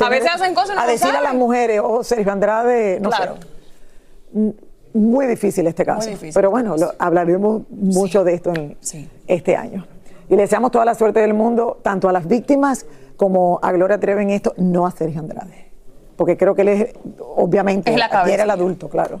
a 0.00 0.08
veces 0.08 0.30
hacen 0.32 0.54
cosas 0.54 0.76
no 0.76 0.82
A 0.82 0.86
decir 0.86 1.10
a 1.10 1.20
las 1.20 1.34
mujeres, 1.34 1.80
ojo, 1.80 2.04
Sergio 2.04 2.30
Andrade, 2.32 3.00
no 3.00 3.10
claro. 3.10 3.36
sé. 3.36 4.54
Muy 4.94 5.26
difícil 5.26 5.66
este 5.66 5.84
caso. 5.84 6.02
Muy 6.02 6.10
difícil. 6.10 6.32
Pero 6.34 6.50
bueno, 6.50 6.76
lo, 6.76 6.92
hablaremos 6.98 7.62
mucho 7.70 8.20
Sí. 8.20 8.24
de 8.24 8.34
esto 8.34 8.50
en 8.54 8.76
Sí. 8.80 9.08
este 9.26 9.56
año. 9.56 9.86
Y 10.28 10.36
le 10.36 10.42
deseamos 10.42 10.70
toda 10.70 10.84
la 10.84 10.94
suerte 10.94 11.20
del 11.20 11.34
mundo, 11.34 11.78
tanto 11.82 12.08
a 12.08 12.12
las 12.12 12.26
víctimas 12.26 12.86
como 13.16 13.58
a 13.62 13.72
Gloria 13.72 13.98
Trevi 13.98 14.22
en 14.22 14.30
esto, 14.30 14.54
no 14.56 14.86
a 14.86 14.90
Sergio 14.90 15.20
Andrade. 15.20 15.66
Porque 16.16 16.36
creo 16.36 16.54
que 16.54 16.62
él 16.62 16.68
es, 16.68 16.94
obviamente, 17.20 17.92
Es 17.92 17.98
la 17.98 18.24
era 18.28 18.44
el 18.44 18.50
adulto, 18.50 18.88
claro. 18.88 19.20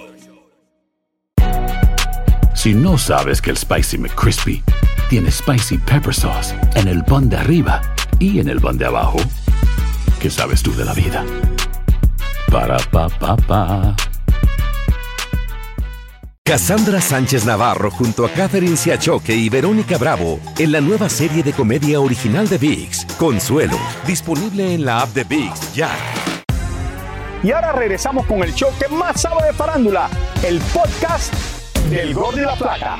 Si 2.61 2.75
no 2.75 2.95
sabes 2.95 3.41
que 3.41 3.49
el 3.49 3.57
Spicy 3.57 3.97
McCrispy 3.97 4.63
tiene 5.09 5.31
Spicy 5.31 5.79
Pepper 5.79 6.13
Sauce 6.13 6.55
en 6.75 6.87
el 6.87 7.03
pan 7.03 7.27
de 7.27 7.37
arriba 7.37 7.81
y 8.19 8.39
en 8.39 8.47
el 8.49 8.61
pan 8.61 8.77
de 8.77 8.85
abajo, 8.85 9.17
¿qué 10.19 10.29
sabes 10.29 10.61
tú 10.61 10.71
de 10.75 10.85
la 10.85 10.93
vida? 10.93 11.25
Para, 12.51 12.77
pa, 12.77 13.09
pa, 13.09 13.35
pa. 13.35 13.95
Cassandra 16.45 17.01
Sánchez 17.01 17.45
Navarro 17.45 17.89
junto 17.89 18.27
a 18.27 18.29
Catherine 18.29 18.77
Siachoque 18.77 19.33
y 19.33 19.49
Verónica 19.49 19.97
Bravo 19.97 20.39
en 20.59 20.71
la 20.71 20.81
nueva 20.81 21.09
serie 21.09 21.41
de 21.41 21.53
comedia 21.53 21.99
original 21.99 22.47
de 22.47 22.59
VIX, 22.59 23.05
Consuelo, 23.17 23.79
disponible 24.05 24.75
en 24.75 24.85
la 24.85 25.01
app 25.01 25.09
de 25.15 25.23
VIX 25.23 25.73
ya. 25.73 25.89
Y 27.41 27.51
ahora 27.53 27.71
regresamos 27.71 28.27
con 28.27 28.43
el 28.43 28.53
show 28.53 28.69
que 28.79 28.87
más 28.87 29.19
sabe 29.19 29.47
de 29.47 29.53
farándula, 29.53 30.11
el 30.43 30.59
podcast 30.71 31.33
del 31.89 32.13
Gol 32.13 32.35
de 32.35 32.41
la 32.43 32.55
Plata. 32.55 32.97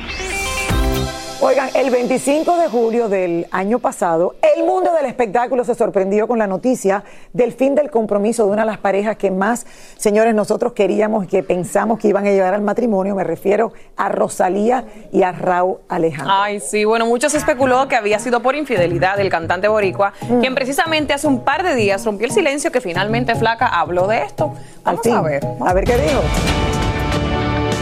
Oigan, 1.40 1.70
el 1.74 1.90
25 1.90 2.56
de 2.56 2.68
julio 2.68 3.08
del 3.08 3.48
año 3.50 3.80
pasado, 3.80 4.36
el 4.56 4.64
mundo 4.64 4.92
del 4.94 5.06
espectáculo 5.06 5.64
se 5.64 5.74
sorprendió 5.74 6.28
con 6.28 6.38
la 6.38 6.46
noticia 6.46 7.02
del 7.32 7.52
fin 7.52 7.74
del 7.74 7.90
compromiso 7.90 8.44
de 8.46 8.52
una 8.52 8.62
de 8.62 8.66
las 8.66 8.78
parejas 8.78 9.16
que 9.16 9.32
más, 9.32 9.66
señores, 9.96 10.36
nosotros 10.36 10.72
queríamos 10.72 11.24
y 11.24 11.26
que 11.26 11.42
pensamos 11.42 11.98
que 11.98 12.06
iban 12.08 12.26
a 12.28 12.30
llegar 12.30 12.54
al 12.54 12.62
matrimonio. 12.62 13.16
Me 13.16 13.24
refiero 13.24 13.72
a 13.96 14.08
Rosalía 14.08 14.84
y 15.10 15.24
a 15.24 15.32
Raúl 15.32 15.78
Alejandro. 15.88 16.32
Ay, 16.36 16.60
sí, 16.60 16.84
bueno, 16.84 17.06
mucho 17.06 17.28
se 17.28 17.38
especuló 17.38 17.88
que 17.88 17.96
había 17.96 18.20
sido 18.20 18.40
por 18.40 18.54
infidelidad 18.54 19.16
del 19.16 19.28
cantante 19.28 19.66
boricua, 19.66 20.12
Mm. 20.28 20.40
quien 20.40 20.54
precisamente 20.54 21.12
hace 21.12 21.26
un 21.26 21.40
par 21.40 21.64
de 21.64 21.74
días 21.74 22.04
rompió 22.04 22.28
el 22.28 22.32
silencio 22.32 22.70
que 22.70 22.80
finalmente 22.80 23.34
Flaca 23.34 23.66
habló 23.66 24.06
de 24.06 24.22
esto. 24.22 24.52
Al 24.84 24.96
Vamos 24.96 25.02
fin. 25.02 25.14
a 25.14 25.22
ver. 25.22 25.44
A 25.60 25.72
ver 25.72 25.84
qué 25.84 25.96
dijo. 25.98 26.20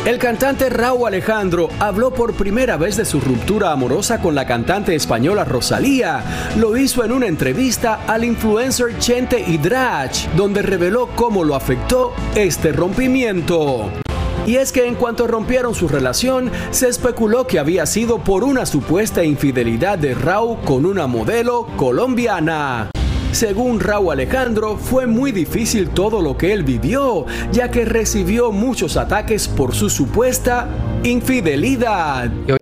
El 0.06 0.16
cantante 0.16 0.70
Raúl 0.70 1.08
Alejandro 1.08 1.68
habló 1.78 2.10
por 2.10 2.32
primera 2.32 2.78
vez 2.78 2.96
de 2.96 3.04
su 3.04 3.20
ruptura 3.20 3.70
amorosa 3.70 4.18
con 4.22 4.34
la 4.34 4.46
cantante 4.46 4.94
española 4.94 5.44
Rosalía. 5.44 6.48
Lo 6.56 6.78
hizo 6.78 7.04
en 7.04 7.12
una 7.12 7.26
entrevista 7.26 8.00
al 8.06 8.24
influencer 8.24 8.98
Chente 8.98 9.44
Hidrach, 9.46 10.30
donde 10.36 10.62
reveló 10.62 11.10
cómo 11.14 11.44
lo 11.44 11.54
afectó 11.54 12.14
este 12.34 12.72
rompimiento. 12.72 13.90
Y 14.46 14.56
es 14.56 14.72
que 14.72 14.86
en 14.86 14.94
cuanto 14.94 15.26
rompieron 15.26 15.74
su 15.74 15.86
relación, 15.86 16.50
se 16.70 16.88
especuló 16.88 17.46
que 17.46 17.58
había 17.58 17.84
sido 17.84 18.24
por 18.24 18.42
una 18.42 18.64
supuesta 18.64 19.22
infidelidad 19.22 19.98
de 19.98 20.14
Raúl 20.14 20.60
con 20.64 20.86
una 20.86 21.06
modelo 21.06 21.66
colombiana. 21.76 22.90
Según 23.32 23.78
Raúl 23.78 24.12
Alejandro, 24.12 24.76
fue 24.76 25.06
muy 25.06 25.30
difícil 25.30 25.90
todo 25.90 26.20
lo 26.20 26.36
que 26.36 26.52
él 26.52 26.64
vivió, 26.64 27.26
ya 27.52 27.70
que 27.70 27.84
recibió 27.84 28.50
muchos 28.50 28.96
ataques 28.96 29.46
por 29.46 29.74
su 29.74 29.88
supuesta 29.88 30.68
infidelidad. 31.04 32.59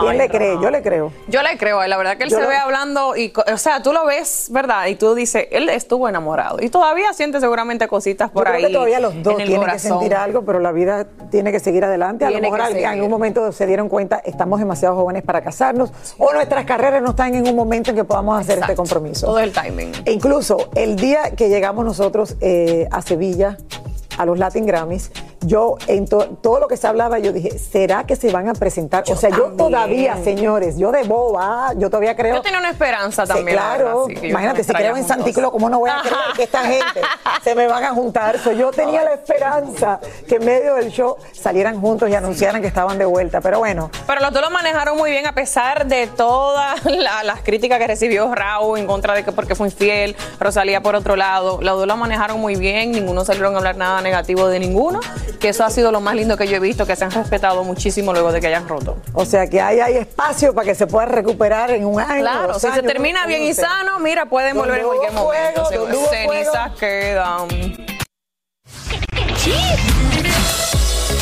¿Quién 0.00 0.12
Ay, 0.12 0.18
le 0.18 0.28
no. 0.28 0.34
cree? 0.34 0.58
Yo 0.60 0.70
le 0.70 0.82
creo. 0.82 1.12
Yo 1.28 1.42
le 1.42 1.56
creo, 1.58 1.82
eh, 1.82 1.88
la 1.88 1.96
verdad 1.96 2.16
que 2.16 2.24
él 2.24 2.30
Yo 2.30 2.36
se 2.36 2.42
lo- 2.42 2.48
ve 2.48 2.56
hablando 2.56 3.16
y, 3.16 3.32
o 3.52 3.56
sea, 3.58 3.82
tú 3.82 3.92
lo 3.92 4.04
ves, 4.06 4.48
¿verdad? 4.50 4.86
Y 4.86 4.94
tú 4.96 5.14
dices, 5.14 5.46
él 5.50 5.68
estuvo 5.68 6.08
enamorado 6.08 6.58
y 6.60 6.68
todavía 6.68 7.12
siente 7.12 7.40
seguramente 7.40 7.88
cositas 7.88 8.30
por 8.30 8.46
Yo 8.46 8.52
ahí. 8.52 8.58
creo 8.58 8.68
que 8.68 8.74
todavía 8.74 9.00
los 9.00 9.22
dos 9.22 9.36
tienen 9.36 9.64
que 9.64 9.78
sentir 9.78 10.14
algo, 10.14 10.42
pero 10.44 10.58
la 10.60 10.72
vida 10.72 11.06
tiene 11.30 11.52
que 11.52 11.60
seguir 11.60 11.84
adelante. 11.84 12.24
A 12.24 12.30
lo 12.30 12.40
mejor 12.40 12.60
en 12.70 12.86
algún 12.86 13.10
momento 13.10 13.52
se 13.52 13.66
dieron 13.66 13.88
cuenta, 13.88 14.20
estamos 14.24 14.58
demasiado 14.58 14.94
jóvenes 14.96 15.22
para 15.22 15.40
casarnos, 15.42 15.92
o 16.18 16.32
nuestras 16.32 16.64
carreras 16.64 17.02
no 17.02 17.10
están 17.10 17.34
en 17.34 17.46
un 17.48 17.54
momento 17.56 17.90
en 17.90 17.96
que 17.96 18.04
podamos 18.04 18.40
hacer 18.40 18.58
este 18.58 18.74
compromiso. 18.74 19.26
Todo 19.26 19.38
el 19.40 19.52
timing. 19.52 19.92
E 20.04 20.12
incluso 20.12 20.70
el 20.74 20.96
día 20.96 21.30
que 21.36 21.48
llegamos 21.48 21.84
nosotros 21.84 22.36
eh, 22.40 22.88
a 22.90 23.02
Sevilla, 23.02 23.56
a 24.18 24.24
los 24.24 24.38
Latin 24.38 24.66
Grammys, 24.66 25.10
yo 25.46 25.76
en 25.86 26.06
to- 26.06 26.26
todo 26.42 26.60
lo 26.60 26.68
que 26.68 26.76
se 26.76 26.86
hablaba, 26.86 27.18
yo 27.18 27.32
dije, 27.32 27.58
¿será 27.58 28.04
que 28.04 28.16
se 28.16 28.30
van 28.32 28.48
a 28.48 28.54
presentar? 28.54 29.04
o 29.10 29.16
sea, 29.16 29.30
yo 29.30 29.52
todavía, 29.56 30.16
señores, 30.22 30.76
yo 30.78 30.90
de 30.92 31.02
boba, 31.04 31.72
yo 31.76 31.88
todavía 31.90 32.16
creo... 32.16 32.36
Yo 32.36 32.42
tenía 32.42 32.58
una 32.58 32.70
esperanza 32.70 33.24
también. 33.26 33.56
la 33.56 33.62
claro, 33.76 34.06
verdad, 34.06 34.20
sí, 34.20 34.26
imagínate, 34.28 34.64
si 34.64 34.72
creo 34.72 34.96
en. 34.96 35.06
Clo, 35.32 35.50
¿cómo 35.50 35.68
no 35.68 35.78
voy 35.78 35.90
a 35.90 36.00
creer 36.00 36.16
que 36.36 36.42
esta 36.44 36.60
gente 36.64 37.00
se 37.42 37.54
me 37.54 37.66
van 37.66 37.84
a 37.84 37.90
juntar? 37.90 38.38
So, 38.38 38.52
yo 38.52 38.70
tenía 38.70 39.02
la 39.04 39.14
esperanza 39.14 40.00
que 40.28 40.36
en 40.36 40.44
medio 40.44 40.74
del 40.74 40.90
show 40.90 41.16
salieran 41.32 41.80
juntos 41.80 42.08
y 42.08 42.14
anunciaran 42.14 42.60
que 42.62 42.68
estaban 42.68 42.98
de 42.98 43.04
vuelta, 43.04 43.40
pero 43.40 43.58
bueno, 43.58 43.90
Pero 44.06 44.20
los 44.20 44.32
dos 44.32 44.42
lo 44.42 44.50
manejaron 44.50 44.96
muy 44.96 45.10
bien 45.10 45.26
a 45.26 45.32
pesar 45.32 45.86
de 45.86 46.06
todas 46.06 46.84
la- 46.84 47.22
las 47.24 47.40
críticas 47.42 47.78
que 47.78 47.86
recibió 47.86 48.34
Raúl 48.34 48.78
en 48.78 48.86
contra 48.86 49.14
de 49.14 49.24
que 49.24 49.32
porque 49.32 49.54
fue 49.54 49.68
infiel, 49.68 50.16
Rosalía 50.40 50.80
por 50.82 50.94
otro 50.94 51.16
lado. 51.16 51.58
Los 51.60 51.78
dos 51.78 51.86
lo 51.86 51.96
manejaron 51.96 52.40
muy 52.40 52.56
bien, 52.56 52.92
ninguno 52.92 53.24
salieron 53.24 53.54
a 53.54 53.58
hablar 53.58 53.76
nada 53.76 54.00
negativo 54.00 54.48
de 54.48 54.58
ninguno, 54.60 55.00
que 55.38 55.50
eso 55.50 55.64
ha 55.64 55.70
sido 55.70 55.92
lo 55.92 56.00
más 56.00 56.14
lindo 56.14 56.36
que 56.36 56.46
yo 56.46 56.56
he 56.56 56.60
visto, 56.60 56.86
que 56.86 56.96
se 56.96 57.04
han 57.04 57.10
respetado 57.10 57.64
muchísimo 57.64 58.12
luego 58.12 58.32
de 58.32 58.40
que 58.40 58.48
hayan 58.48 58.68
roto. 58.68 58.96
o 59.12 59.24
sea 59.24 59.46
que 59.48 59.60
ahí 59.60 59.80
hay 59.80 59.96
espacio 59.96 60.54
para 60.54 60.66
que 60.66 60.74
se 60.74 60.86
pueda 60.86 61.06
recuperar 61.06 61.70
en 61.70 61.84
un 61.86 62.00
año. 62.00 62.22
Claro, 62.22 62.52
dos 62.54 62.62
si 62.62 62.68
se 62.70 62.82
termina 62.82 63.26
bien 63.26 63.42
y 63.42 63.54
sano, 63.54 63.98
mira, 63.98 64.26
pueden 64.26 64.56
volver 64.56 64.80
en 64.80 64.86
cualquier 64.86 65.12
momento. 65.12 65.64
fuego, 65.66 65.84
hubo 65.84 66.08
Cenizas 66.08 66.72
fuego. 66.72 66.76
quedan. 66.78 67.86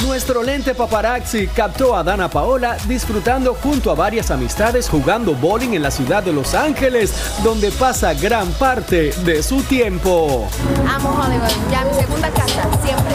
Nuestro 0.06 0.42
lente 0.42 0.74
paparazzi 0.74 1.48
captó 1.48 1.96
a 1.96 2.04
Dana 2.04 2.28
Paola 2.28 2.76
disfrutando 2.86 3.54
junto 3.54 3.90
a 3.90 3.94
varias 3.94 4.30
amistades 4.30 4.88
jugando 4.88 5.34
bowling 5.34 5.74
en 5.74 5.82
la 5.82 5.90
ciudad 5.90 6.22
de 6.22 6.32
Los 6.32 6.54
Ángeles, 6.54 7.12
donde 7.42 7.72
pasa 7.72 8.14
gran 8.14 8.48
parte 8.52 9.12
de 9.24 9.42
su 9.42 9.62
tiempo. 9.62 10.48
Amo 10.88 11.10
Hollywood, 11.10 11.70
ya 11.70 11.84
mi 11.84 11.94
segunda 11.94 12.30
casa, 12.30 12.62
siempre. 12.84 13.14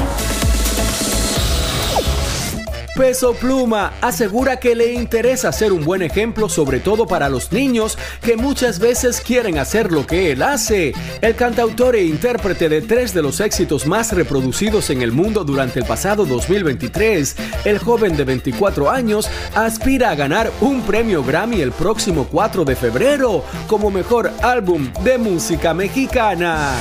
Peso 3.00 3.34
Pluma 3.34 3.94
asegura 4.02 4.60
que 4.60 4.76
le 4.76 4.92
interesa 4.92 5.54
ser 5.54 5.72
un 5.72 5.86
buen 5.86 6.02
ejemplo, 6.02 6.50
sobre 6.50 6.82
todo 6.82 7.08
para 7.08 7.30
los 7.30 7.50
niños 7.54 7.98
que 8.22 8.36
muchas 8.36 8.80
veces 8.80 9.22
quieren 9.22 9.58
hacer 9.58 9.90
lo 9.90 10.06
que 10.06 10.34
él 10.34 10.42
hace. 10.42 10.94
El 11.22 11.36
cantautor 11.36 11.96
e 11.96 12.04
intérprete 12.04 12.68
de 12.68 12.82
tres 12.82 13.14
de 13.14 13.22
los 13.22 13.40
éxitos 13.40 13.88
más 13.88 14.12
reproducidos 14.12 14.90
en 14.90 15.02
el 15.02 15.14
mundo 15.14 15.46
durante 15.46 15.80
el 15.80 15.86
pasado 15.86 16.26
2023, 16.26 17.38
el 17.64 17.80
joven 17.80 18.18
de 18.18 18.26
24 18.26 18.92
años 18.92 19.30
aspira 19.56 20.10
a 20.10 20.16
ganar 20.16 20.52
un 20.60 20.82
premio 20.82 21.24
Grammy 21.24 21.62
el 21.62 21.72
próximo 21.72 22.28
4 22.30 22.66
de 22.66 22.76
febrero 22.76 23.46
como 23.68 23.92
mejor 23.92 24.30
álbum 24.42 24.92
de 25.06 25.18
música 25.18 25.74
mexicana. 25.74 26.74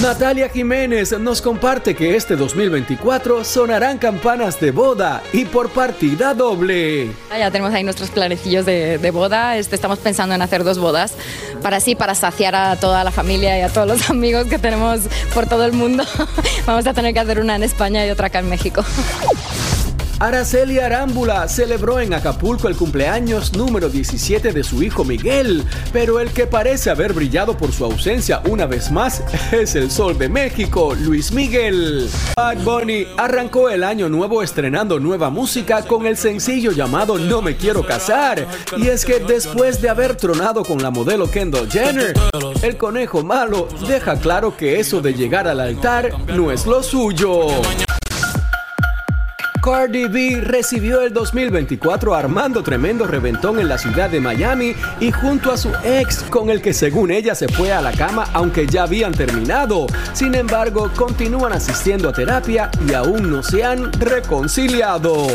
Natalia 0.00 0.48
Jiménez 0.48 1.12
nos 1.18 1.42
comparte 1.42 1.94
que 1.94 2.16
este 2.16 2.34
2024 2.34 3.44
sonarán 3.44 3.98
campanas 3.98 4.58
de 4.58 4.70
boda 4.70 5.22
y 5.34 5.44
por 5.52 5.70
partida 5.70 6.34
doble. 6.34 7.10
Ah, 7.30 7.38
Ya 7.38 7.50
tenemos 7.50 7.72
ahí 7.74 7.82
nuestros 7.82 8.10
planecillos 8.10 8.64
de, 8.66 8.98
de 8.98 9.10
boda. 9.10 9.56
Este, 9.56 9.74
estamos 9.74 9.98
pensando 9.98 10.34
en 10.34 10.42
hacer 10.42 10.64
dos 10.64 10.78
bodas 10.78 11.14
para 11.62 11.76
así, 11.78 11.94
para 11.94 12.14
saciar 12.14 12.54
a 12.54 12.76
toda 12.76 13.04
la 13.04 13.10
familia 13.10 13.58
y 13.58 13.62
a 13.62 13.68
todos 13.68 13.86
los 13.86 14.10
amigos 14.10 14.46
que 14.46 14.58
tenemos 14.58 15.00
por 15.34 15.46
todo 15.46 15.64
el 15.64 15.72
mundo. 15.72 16.04
Vamos 16.66 16.86
a 16.86 16.94
tener 16.94 17.12
que 17.14 17.20
hacer 17.20 17.40
una 17.40 17.56
en 17.56 17.62
España 17.62 18.06
y 18.06 18.10
otra 18.10 18.28
acá 18.28 18.38
en 18.38 18.48
México. 18.48 18.84
Araceli 20.20 20.78
Arámbula 20.78 21.48
celebró 21.48 21.98
en 21.98 22.12
Acapulco 22.12 22.68
el 22.68 22.76
cumpleaños 22.76 23.54
número 23.54 23.88
17 23.88 24.52
de 24.52 24.62
su 24.62 24.82
hijo 24.82 25.02
Miguel, 25.02 25.64
pero 25.94 26.20
el 26.20 26.30
que 26.30 26.46
parece 26.46 26.90
haber 26.90 27.14
brillado 27.14 27.56
por 27.56 27.72
su 27.72 27.86
ausencia 27.86 28.42
una 28.46 28.66
vez 28.66 28.90
más 28.90 29.22
es 29.52 29.74
el 29.76 29.90
sol 29.90 30.18
de 30.18 30.28
México, 30.28 30.94
Luis 30.94 31.32
Miguel. 31.32 32.06
Bad 32.36 32.58
Bunny 32.58 33.06
arrancó 33.16 33.70
el 33.70 33.82
año 33.82 34.10
nuevo 34.10 34.42
estrenando 34.42 35.00
nueva 35.00 35.30
música 35.30 35.80
con 35.86 36.04
el 36.04 36.18
sencillo 36.18 36.72
llamado 36.72 37.18
No 37.18 37.40
me 37.40 37.56
quiero 37.56 37.82
casar. 37.86 38.46
Y 38.76 38.88
es 38.88 39.06
que 39.06 39.20
después 39.20 39.80
de 39.80 39.88
haber 39.88 40.16
tronado 40.16 40.64
con 40.64 40.82
la 40.82 40.90
modelo 40.90 41.30
Kendall 41.30 41.70
Jenner, 41.70 42.12
el 42.60 42.76
conejo 42.76 43.22
malo 43.22 43.68
deja 43.88 44.20
claro 44.20 44.54
que 44.54 44.80
eso 44.80 45.00
de 45.00 45.14
llegar 45.14 45.48
al 45.48 45.60
altar 45.60 46.12
no 46.28 46.52
es 46.52 46.66
lo 46.66 46.82
suyo. 46.82 47.46
Cardi 49.62 50.06
B 50.06 50.40
recibió 50.42 51.02
el 51.02 51.12
2024 51.12 52.14
armando 52.14 52.62
tremendo 52.62 53.06
reventón 53.06 53.58
en 53.58 53.68
la 53.68 53.76
ciudad 53.76 54.08
de 54.08 54.20
Miami 54.20 54.74
y 55.00 55.12
junto 55.12 55.52
a 55.52 55.58
su 55.58 55.70
ex 55.84 56.22
con 56.22 56.48
el 56.48 56.62
que 56.62 56.72
según 56.72 57.10
ella 57.10 57.34
se 57.34 57.46
fue 57.48 57.70
a 57.72 57.82
la 57.82 57.92
cama 57.92 58.26
aunque 58.32 58.66
ya 58.66 58.84
habían 58.84 59.12
terminado. 59.12 59.86
Sin 60.14 60.34
embargo, 60.34 60.90
continúan 60.96 61.52
asistiendo 61.52 62.08
a 62.08 62.12
terapia 62.12 62.70
y 62.88 62.94
aún 62.94 63.30
no 63.30 63.42
se 63.42 63.62
han 63.62 63.92
reconciliado. 63.92 65.26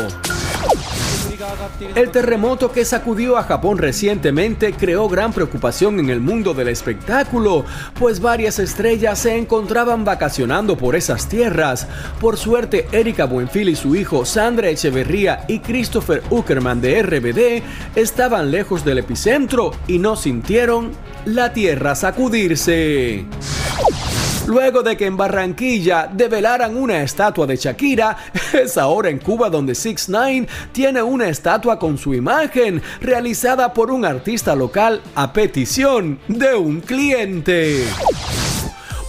El 1.94 2.10
terremoto 2.10 2.72
que 2.72 2.84
sacudió 2.84 3.36
a 3.36 3.42
Japón 3.42 3.78
recientemente 3.78 4.72
creó 4.72 5.08
gran 5.08 5.32
preocupación 5.32 6.00
en 6.00 6.10
el 6.10 6.20
mundo 6.20 6.54
del 6.54 6.68
espectáculo, 6.68 7.64
pues 7.98 8.20
varias 8.20 8.58
estrellas 8.58 9.18
se 9.18 9.36
encontraban 9.36 10.04
vacacionando 10.04 10.76
por 10.76 10.96
esas 10.96 11.28
tierras. 11.28 11.86
Por 12.20 12.36
suerte, 12.36 12.86
Erika 12.92 13.26
Buenfil 13.26 13.68
y 13.68 13.76
su 13.76 13.94
hijo 13.96 14.24
Sandra 14.24 14.68
Echeverría 14.68 15.44
y 15.48 15.60
Christopher 15.60 16.22
Uckerman 16.30 16.80
de 16.80 17.02
RBD 17.02 17.62
estaban 17.96 18.50
lejos 18.50 18.84
del 18.84 18.98
epicentro 18.98 19.72
y 19.86 19.98
no 19.98 20.16
sintieron 20.16 20.92
la 21.24 21.52
tierra 21.52 21.94
sacudirse. 21.94 23.24
Luego 24.46 24.82
de 24.82 24.96
que 24.96 25.06
en 25.06 25.16
Barranquilla 25.16 26.08
develaran 26.12 26.76
una 26.76 27.02
estatua 27.02 27.46
de 27.46 27.56
Shakira, 27.56 28.16
es 28.52 28.78
ahora 28.78 29.10
en 29.10 29.18
Cuba 29.18 29.50
donde 29.50 29.74
6 29.74 30.08
9 30.08 30.46
tiene 30.72 31.02
una 31.02 31.28
estatua 31.28 31.78
con 31.78 31.98
su 31.98 32.14
imagen 32.14 32.80
realizada 33.00 33.72
por 33.72 33.90
un 33.90 34.04
artista 34.04 34.54
local 34.54 35.02
a 35.16 35.32
petición 35.32 36.20
de 36.28 36.54
un 36.54 36.80
cliente. 36.80 37.84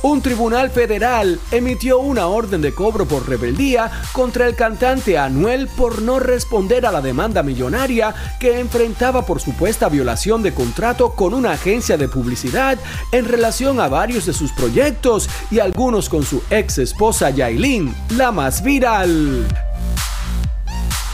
Un 0.08 0.22
tribunal 0.22 0.70
federal 0.70 1.38
emitió 1.52 2.00
una 2.00 2.28
orden 2.28 2.62
de 2.62 2.74
cobro 2.74 3.06
por 3.06 3.28
rebeldía 3.28 3.92
contra 4.14 4.48
el 4.48 4.56
cantante 4.56 5.18
Anuel 5.18 5.68
por 5.68 6.02
no 6.02 6.18
responder 6.18 6.86
a 6.86 6.94
la 6.94 7.02
demanda 7.02 7.44
millonaria 7.44 8.16
que 8.40 8.62
enfrentaba 8.62 9.24
por 9.24 9.42
supuesta 9.42 9.90
violación 9.90 10.44
de 10.44 10.54
contrato 10.54 11.12
con 11.12 11.34
una 11.34 11.52
agencia 11.52 11.98
de 11.98 12.08
publicidad 12.08 12.78
en 13.12 13.26
relación 13.26 13.82
a 13.82 13.90
varios 13.90 14.26
de 14.26 14.32
sus 14.32 14.54
proyectos 14.54 15.30
y 15.52 15.60
algunos 15.60 16.08
con 16.08 16.24
su 16.24 16.42
ex 16.52 16.78
esposa 16.78 17.30
Yailin, 17.30 17.94
la 18.16 18.32
más 18.32 18.64
viral. 18.64 19.46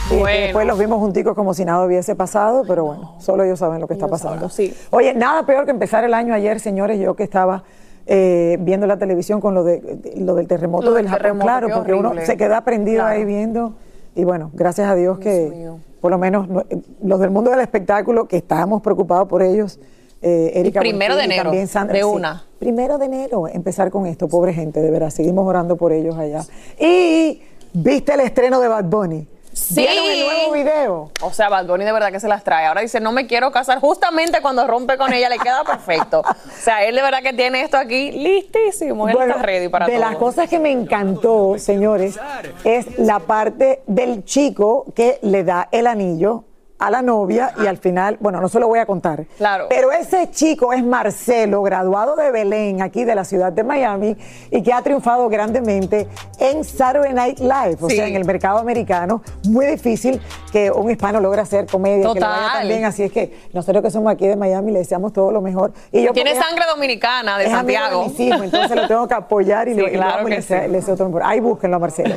Y 0.08 0.22
que 0.22 0.40
después 0.40 0.68
los 0.68 0.78
vimos 0.78 1.00
junticos 1.00 1.34
como 1.34 1.52
si 1.52 1.64
nada 1.64 1.84
hubiese 1.84 2.14
pasado, 2.14 2.62
pero 2.64 2.84
bueno, 2.84 3.16
solo 3.18 3.42
ellos 3.42 3.58
saben 3.58 3.80
lo 3.80 3.88
que 3.88 3.94
está 3.94 4.06
pasando. 4.06 4.48
Oye, 4.90 5.14
nada 5.14 5.44
peor 5.44 5.64
que 5.64 5.72
empezar 5.72 6.04
el 6.04 6.14
año 6.14 6.32
ayer, 6.32 6.60
señores, 6.60 7.00
yo 7.00 7.16
que 7.16 7.24
estaba 7.24 7.64
eh, 8.06 8.58
viendo 8.60 8.86
la 8.86 8.98
televisión 8.98 9.40
con 9.40 9.54
lo, 9.54 9.64
de, 9.64 9.98
lo 10.16 10.34
del 10.34 10.46
terremoto 10.46 10.86
Lo 10.86 10.92
del 10.94 11.06
Japón, 11.06 11.18
terremoto, 11.22 11.44
claro, 11.46 11.68
porque 11.74 11.94
uno 11.94 12.12
se 12.24 12.36
queda 12.36 12.62
prendido 12.62 12.98
Claro. 13.02 13.16
ahí 13.18 13.24
viendo. 13.24 13.72
Y 14.14 14.24
bueno, 14.24 14.50
gracias 14.54 14.88
a 14.88 14.94
Dios 14.94 15.18
que 15.18 15.70
por 16.00 16.10
lo 16.10 16.18
menos 16.18 16.48
no- 16.48 16.60
eh, 16.68 16.78
los 17.02 17.18
del 17.20 17.30
mundo 17.30 17.50
del 17.50 17.60
espectáculo, 17.60 18.26
que 18.28 18.36
estábamos 18.36 18.82
preocupados 18.82 19.26
por 19.28 19.42
ellos, 19.42 19.80
eh, 20.22 20.52
Erika 20.54 20.80
primero 20.80 21.16
de 21.16 21.24
enero, 21.24 21.44
también 21.44 21.66
Sandra, 21.66 21.96
de 21.96 22.02
sí. 22.02 22.08
una. 22.08 22.44
Primero 22.58 22.96
de 22.98 23.06
enero, 23.06 23.48
empezar 23.48 23.90
con 23.90 24.06
esto, 24.06 24.28
pobre 24.28 24.52
gente, 24.54 24.80
de 24.80 24.90
verdad, 24.90 25.10
seguimos 25.10 25.46
orando 25.46 25.76
por 25.76 25.92
ellos 25.92 26.16
allá. 26.16 26.42
Y 26.78 27.42
viste 27.72 28.14
el 28.14 28.20
estreno 28.20 28.60
de 28.60 28.68
Bad 28.68 28.84
Bunny. 28.84 29.26
Sí. 29.54 29.76
¿Vieron 29.76 30.10
el 30.10 30.20
nuevo 30.26 30.52
video? 30.52 31.10
O 31.22 31.32
sea, 31.32 31.48
Bad 31.48 31.66
Bunny 31.66 31.84
de 31.84 31.92
verdad 31.92 32.10
que 32.12 32.20
se 32.20 32.28
las 32.28 32.42
trae. 32.44 32.66
Ahora 32.66 32.80
dice, 32.80 33.00
no 33.00 33.12
me 33.12 33.26
quiero 33.26 33.50
casar. 33.52 33.80
Justamente 33.80 34.40
cuando 34.42 34.66
rompe 34.66 34.96
con 34.98 35.12
ella 35.12 35.28
le 35.28 35.38
queda 35.38 35.64
perfecto. 35.64 36.22
O 36.54 36.66
sea, 36.66 36.84
él 36.84 36.94
de 36.96 37.02
verdad 37.02 37.22
que 37.22 37.32
tiene 37.34 37.60
esto 37.60 37.76
aquí 37.76 38.10
listísimo. 38.12 39.06
Él 39.08 39.14
Bueno, 39.16 39.32
está 39.34 39.42
ready 39.44 39.68
para 39.68 39.84
de 39.86 39.92
todo. 39.92 40.00
las 40.00 40.16
cosas 40.16 40.48
que 40.48 40.58
me 40.58 40.70
encantó, 40.70 41.56
señores, 41.58 42.18
es 42.64 42.98
la 42.98 43.18
parte 43.18 43.82
del 43.86 44.24
chico 44.24 44.86
que 44.94 45.18
le 45.22 45.44
da 45.44 45.68
el 45.72 45.86
anillo 45.86 46.44
a 46.86 46.90
la 46.90 47.02
novia 47.02 47.52
y 47.62 47.66
al 47.66 47.78
final, 47.78 48.16
bueno, 48.20 48.40
no 48.40 48.48
se 48.48 48.58
lo 48.60 48.68
voy 48.68 48.78
a 48.78 48.86
contar. 48.86 49.24
Claro. 49.38 49.66
Pero 49.68 49.92
ese 49.92 50.30
chico 50.30 50.72
es 50.72 50.82
Marcelo, 50.84 51.62
graduado 51.62 52.16
de 52.16 52.30
Belén, 52.30 52.82
aquí 52.82 53.04
de 53.04 53.14
la 53.14 53.24
ciudad 53.24 53.52
de 53.52 53.62
Miami, 53.64 54.16
y 54.50 54.62
que 54.62 54.72
ha 54.72 54.82
triunfado 54.82 55.28
grandemente 55.28 56.08
en 56.38 56.64
Saturday 56.64 57.12
Night 57.12 57.38
Live, 57.38 57.76
o 57.80 57.88
Sí. 57.88 57.96
sea, 57.96 58.06
en 58.06 58.16
el 58.16 58.24
mercado 58.24 58.58
americano. 58.58 59.22
Muy 59.48 59.66
difícil 59.66 60.20
que 60.52 60.70
un 60.70 60.90
hispano 60.90 61.20
logre 61.20 61.40
hacer 61.40 61.66
comedia, 61.66 62.08
que 62.12 62.20
le 62.20 62.26
vaya 62.26 62.36
Total. 62.36 62.58
tan 62.60 62.68
bien. 62.68 62.84
Así 62.84 63.02
es 63.04 63.12
que 63.12 63.38
nosotros 63.52 63.82
que 63.82 63.90
somos 63.90 64.12
aquí 64.12 64.26
de 64.26 64.36
Miami 64.36 64.72
le 64.72 64.80
deseamos 64.80 65.12
todo 65.12 65.30
lo 65.30 65.40
mejor. 65.40 65.72
Y 65.92 66.02
yo 66.02 66.12
Tiene 66.12 66.34
sangre 66.34 66.64
dominicana 66.68 67.38
de 67.38 67.44
es 67.46 67.52
amigo 67.52 67.80
Santiago. 67.80 68.38
de 68.40 68.44
entonces 68.44 68.76
lo 68.76 68.88
tengo 68.88 69.08
que 69.08 69.14
apoyar 69.14 69.68
y 69.68 69.74
Sí, 69.74 69.80
lo 69.80 69.88
claro 69.90 70.26
le 70.28 70.36
deseo- 70.36 70.62
sí. 70.62 70.68
le 70.68 70.76
deseo 70.78 70.94
todo 70.96 71.08
lo 71.08 71.14
mejor. 71.14 71.30
Ahí 71.30 71.40
búsquenlo 71.40 71.76
a 71.76 71.80
Marcelo. 71.80 72.14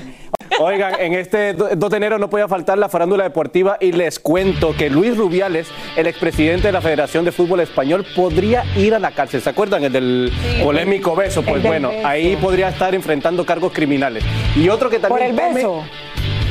Oigan, 0.60 0.96
en 1.00 1.14
este 1.14 1.54
do- 1.54 1.70
2 1.76 1.90
de 1.92 1.98
enero 1.98 2.18
no 2.18 2.30
podía 2.30 2.48
faltar 2.48 2.78
la 2.80 2.90
farándula 2.90 3.24
deportiva 3.26 3.78
y 3.80 3.92
les 3.92 4.20
cuento 4.20 4.57
que 4.78 4.90
Luis 4.90 5.16
Rubiales, 5.16 5.68
el 5.96 6.08
expresidente 6.08 6.68
de 6.68 6.72
la 6.72 6.82
Federación 6.82 7.24
de 7.26 7.32
Fútbol 7.32 7.60
Español, 7.60 8.06
podría 8.16 8.64
ir 8.76 8.94
a 8.96 9.00
la 9.00 9.12
cárcel. 9.12 9.42
¿Se 9.42 9.50
acuerdan? 9.50 9.84
El 9.84 9.92
del 9.94 10.34
polémico 10.64 11.16
beso. 11.16 11.42
Pues 11.44 11.58
El 11.58 11.62
bueno, 11.68 11.90
beso. 11.90 12.08
ahí 12.08 12.36
podría 12.38 12.70
estar 12.70 12.94
enfrentando 12.96 13.46
cargos 13.46 13.72
criminales. 13.72 14.24
Y 14.56 14.68
otro 14.70 14.90
que 14.90 15.00
¿Por 15.00 15.10
también 15.20 15.32
el 15.32 15.38
teme- 15.38 15.54
beso? 15.56 15.84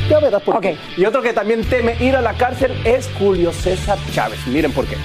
Ya 0.08 0.20
verás 0.20 0.42
por 0.42 0.60
qué. 0.60 0.76
Y 0.96 1.04
otro 1.04 1.20
que 1.20 1.32
también 1.32 1.64
teme 1.64 1.96
ir 2.00 2.14
a 2.14 2.20
la 2.20 2.34
cárcel 2.34 2.72
es 2.84 3.10
Julio 3.18 3.52
César 3.52 3.98
Chávez. 4.12 4.38
Miren 4.46 4.70
por 4.72 4.86
qué. 4.86 4.96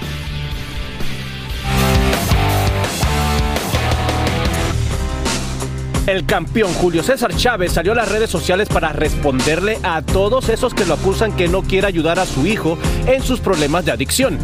El 6.12 6.26
campeón 6.26 6.74
Julio 6.74 7.04
César 7.04 7.34
Chávez 7.34 7.72
salió 7.72 7.94
a 7.94 7.96
las 7.96 8.10
redes 8.10 8.30
sociales 8.30 8.68
para 8.68 8.92
responderle 8.92 9.80
a 9.82 10.02
todos 10.02 10.50
esos 10.50 10.74
que 10.74 10.84
lo 10.84 10.96
acusan 10.96 11.34
que 11.38 11.48
no 11.48 11.62
quiere 11.62 11.88
ayudar 11.88 12.20
a 12.20 12.26
su 12.26 12.46
hijo 12.46 12.78
en 13.06 13.24
sus 13.24 13.40
problemas 13.40 13.86
de 13.86 13.94
adicción. 13.94 14.38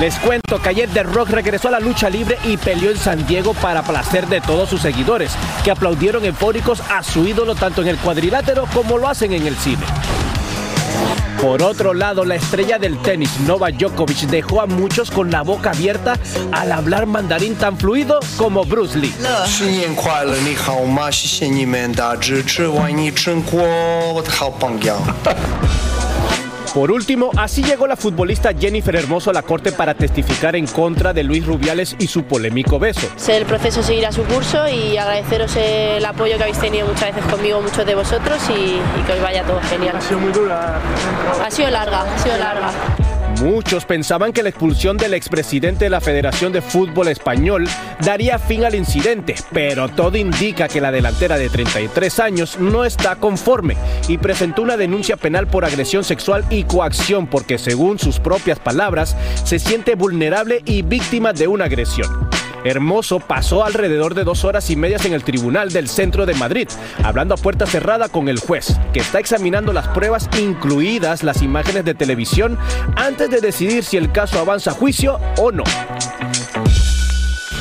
Les 0.00 0.16
cuento 0.16 0.60
que 0.60 0.68
ayer 0.68 0.90
Rock 1.06 1.30
regresó 1.30 1.68
a 1.68 1.70
la 1.70 1.78
lucha 1.78 2.10
libre 2.10 2.38
y 2.44 2.56
peleó 2.56 2.90
en 2.90 2.96
San 2.96 3.24
Diego 3.28 3.54
para 3.54 3.84
placer 3.84 4.26
de 4.26 4.40
todos 4.40 4.68
sus 4.68 4.80
seguidores, 4.80 5.30
que 5.62 5.70
aplaudieron 5.70 6.24
eufóricos 6.24 6.80
a 6.90 7.04
su 7.04 7.24
ídolo 7.28 7.54
tanto 7.54 7.82
en 7.82 7.86
el 7.86 7.96
cuadrilátero 7.96 8.66
como 8.74 8.98
lo 8.98 9.06
hacen 9.06 9.32
en 9.32 9.46
el 9.46 9.54
cine. 9.54 9.84
Por 11.40 11.62
otro 11.62 11.94
lado, 11.94 12.24
la 12.24 12.34
estrella 12.34 12.78
del 12.78 12.98
tenis, 12.98 13.38
Novak 13.46 13.76
Djokovic, 13.76 14.22
dejó 14.28 14.60
a 14.60 14.66
muchos 14.66 15.10
con 15.10 15.30
la 15.30 15.42
boca 15.42 15.70
abierta 15.70 16.18
al 16.50 16.72
hablar 16.72 17.06
mandarín 17.06 17.54
tan 17.54 17.78
fluido 17.78 18.18
como 18.36 18.64
Bruce 18.64 18.98
Lee. 18.98 19.14
Por 26.74 26.92
último, 26.92 27.30
así 27.36 27.62
llegó 27.62 27.86
la 27.86 27.96
futbolista 27.96 28.52
Jennifer 28.52 28.94
Hermoso 28.94 29.30
a 29.30 29.32
la 29.32 29.42
corte 29.42 29.72
para 29.72 29.94
testificar 29.94 30.54
en 30.54 30.66
contra 30.66 31.12
de 31.12 31.24
Luis 31.24 31.44
Rubiales 31.46 31.96
y 31.98 32.06
su 32.06 32.24
polémico 32.24 32.78
beso. 32.78 33.08
el 33.28 33.44
proceso 33.46 33.82
seguirá 33.82 34.12
su 34.12 34.22
curso 34.24 34.68
y 34.68 34.96
agradeceros 34.96 35.56
el 35.56 36.04
apoyo 36.04 36.36
que 36.36 36.42
habéis 36.44 36.58
tenido 36.58 36.86
muchas 36.86 37.14
veces 37.14 37.30
conmigo, 37.30 37.60
muchos 37.60 37.84
de 37.84 37.94
vosotros 37.94 38.38
y, 38.50 38.76
y 39.00 39.04
que 39.06 39.12
os 39.12 39.22
vaya 39.22 39.44
todo 39.44 39.60
genial. 39.62 39.96
Ha 39.96 40.00
sido 40.00 40.20
muy 40.20 40.32
dura. 40.32 40.80
Ha 41.44 41.50
sido 41.50 41.70
larga, 41.70 42.02
ha 42.02 42.18
sido 42.18 42.36
larga. 42.36 42.70
Muchos 43.40 43.84
pensaban 43.84 44.32
que 44.32 44.42
la 44.42 44.48
expulsión 44.48 44.96
del 44.96 45.14
expresidente 45.14 45.84
de 45.84 45.90
la 45.90 46.00
Federación 46.00 46.52
de 46.52 46.60
Fútbol 46.60 47.06
Español 47.06 47.68
daría 48.00 48.38
fin 48.38 48.64
al 48.64 48.74
incidente, 48.74 49.36
pero 49.52 49.88
todo 49.88 50.16
indica 50.16 50.66
que 50.66 50.80
la 50.80 50.90
delantera 50.90 51.38
de 51.38 51.48
33 51.48 52.18
años 52.18 52.58
no 52.58 52.84
está 52.84 53.14
conforme 53.16 53.76
y 54.08 54.18
presentó 54.18 54.62
una 54.62 54.76
denuncia 54.76 55.16
penal 55.16 55.46
por 55.46 55.64
agresión 55.64 56.02
sexual 56.02 56.44
y 56.50 56.64
coacción 56.64 57.28
porque 57.28 57.58
según 57.58 58.00
sus 58.00 58.18
propias 58.18 58.58
palabras 58.58 59.16
se 59.44 59.60
siente 59.60 59.94
vulnerable 59.94 60.62
y 60.64 60.82
víctima 60.82 61.32
de 61.32 61.46
una 61.46 61.66
agresión. 61.66 62.27
Hermoso 62.68 63.18
pasó 63.18 63.64
alrededor 63.64 64.14
de 64.14 64.24
dos 64.24 64.44
horas 64.44 64.68
y 64.68 64.76
medias 64.76 65.06
en 65.06 65.14
el 65.14 65.24
tribunal 65.24 65.72
del 65.72 65.88
centro 65.88 66.26
de 66.26 66.34
Madrid, 66.34 66.68
hablando 67.02 67.32
a 67.32 67.38
puerta 67.38 67.64
cerrada 67.64 68.10
con 68.10 68.28
el 68.28 68.38
juez, 68.38 68.78
que 68.92 69.00
está 69.00 69.20
examinando 69.20 69.72
las 69.72 69.88
pruebas, 69.88 70.28
incluidas 70.38 71.22
las 71.22 71.40
imágenes 71.40 71.86
de 71.86 71.94
televisión, 71.94 72.58
antes 72.94 73.30
de 73.30 73.40
decidir 73.40 73.84
si 73.84 73.96
el 73.96 74.12
caso 74.12 74.38
avanza 74.38 74.72
a 74.72 74.74
juicio 74.74 75.18
o 75.38 75.50
no. 75.50 75.64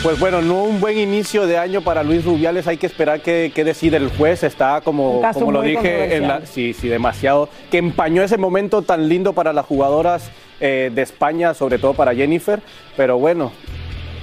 Pues 0.03 0.19
bueno, 0.19 0.41
no 0.41 0.63
un 0.63 0.81
buen 0.81 0.97
inicio 0.97 1.47
de 1.47 1.57
año 1.57 1.81
para 1.81 2.03
Luis 2.03 2.25
Rubiales. 2.25 2.67
Hay 2.67 2.77
que 2.77 2.85
esperar 2.85 3.21
que, 3.21 3.51
que 3.55 3.63
decide 3.63 3.97
el 3.97 4.09
juez. 4.09 4.43
Está 4.43 4.81
como, 4.81 5.21
como 5.33 5.51
lo 5.51 5.61
dije, 5.61 6.15
en 6.15 6.27
la, 6.27 6.45
sí, 6.45 6.73
sí, 6.73 6.87
demasiado. 6.87 7.49
Que 7.71 7.77
empañó 7.77 8.23
ese 8.23 8.37
momento 8.37 8.83
tan 8.83 9.09
lindo 9.09 9.33
para 9.33 9.53
las 9.53 9.65
jugadoras 9.65 10.29
eh, 10.59 10.91
de 10.93 11.01
España, 11.01 11.53
sobre 11.53 11.79
todo 11.79 11.93
para 11.93 12.13
Jennifer. 12.13 12.61
Pero 12.95 13.17
bueno, 13.17 13.51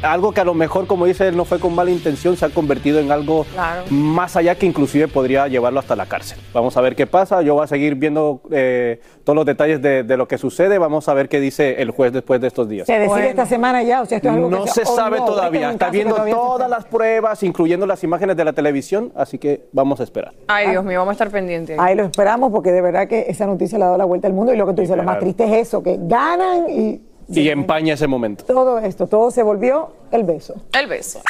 algo 0.05 0.33
que 0.33 0.41
a 0.41 0.45
lo 0.45 0.55
mejor, 0.55 0.87
como 0.87 1.07
dice 1.07 1.27
él, 1.29 1.37
no 1.37 1.45
fue 1.45 1.59
con 1.59 1.75
mala 1.75 1.91
intención, 1.91 2.37
se 2.37 2.45
ha 2.45 2.51
convertido 2.51 3.01
en 3.01 3.11
algo 3.11 3.45
Claro. 3.53 3.83
más 3.91 4.37
allá 4.37 4.55
que 4.55 4.67
inclusive 4.67 5.09
podría 5.09 5.49
llevarlo 5.49 5.81
hasta 5.81 5.97
la 5.97 6.07
cárcel. 6.07 6.39
Vamos 6.53 6.77
a 6.77 6.81
ver 6.81 6.95
qué 6.95 7.07
pasa. 7.07 7.43
Yo 7.43 7.55
voy 7.55 7.65
a 7.65 7.67
seguir 7.67 7.95
viendo 7.95 8.41
eh, 8.51 9.01
todos 9.25 9.37
los 9.37 9.47
detalles 9.47 9.81
de, 9.83 10.03
de 10.03 10.17
lo 10.17 10.29
que 10.29 10.39
sucede. 10.39 10.79
Vamos 10.79 11.09
a 11.09 11.15
ver 11.15 11.29
qué 11.29 11.41
dice 11.41 11.81
el 11.83 11.91
juez 11.91 12.13
después 12.13 12.41
de 12.41 12.49
estos 12.49 12.69
días. 12.69 12.87
Se 12.87 12.99
decide 12.99 13.31
esta 13.31 13.47
semana 13.47 13.83
ya, 13.83 14.03
o 14.03 14.07
sea, 14.07 14.17
esto 14.17 14.29
es 14.29 14.35
algo 14.35 14.51
No 14.51 14.65
que 14.65 14.71
se 14.71 14.85
sabe 14.85 15.19
no, 15.19 15.25
todavía. 15.25 15.71
Está 15.71 15.91
viendo 15.91 16.15
todavía 16.15 16.35
todas 16.35 16.71
las 16.71 16.85
pruebas, 16.85 17.43
incluyendo 17.43 17.87
las 17.87 18.05
imágenes 18.05 18.37
de 18.37 18.45
la 18.45 18.53
televisión, 18.53 19.13
así 19.17 19.39
que 19.39 19.67
vamos 19.73 20.01
a 20.01 20.05
esperar. 20.05 20.33
Ay, 20.49 20.71
Dios 20.71 20.85
mío, 20.85 20.99
vamos 20.99 21.13
a 21.13 21.15
estar 21.15 21.31
pendientes. 21.31 21.79
Ahí 21.79 21.95
lo 21.95 22.05
esperamos 22.05 22.53
porque 22.53 22.73
de 22.73 22.81
verdad 22.81 23.09
que 23.09 23.27
esa 23.29 23.47
noticia 23.47 23.79
le 23.79 23.85
ha 23.85 23.87
dado 23.87 23.99
la 23.99 24.05
vuelta 24.05 24.27
al 24.27 24.35
mundo 24.35 24.53
y 24.53 24.57
lo 24.57 24.67
que 24.67 24.75
tú 24.75 24.81
dices, 24.83 24.97
lo 24.97 25.03
más 25.03 25.19
triste 25.19 25.45
es 25.45 25.69
eso, 25.69 25.83
que 25.83 25.99
ganan 26.01 26.69
y 26.69 27.01
Y 27.29 27.49
empaña 27.49 27.95
ese 27.95 28.07
momento. 28.07 28.45
todo 28.45 28.79
esto, 28.79 29.07
todo 29.07 29.31
se 29.31 29.43
volvió 29.43 29.93
el 30.13 30.25
beso. 30.25 30.55
El 30.73 30.87
beso. 30.87 31.21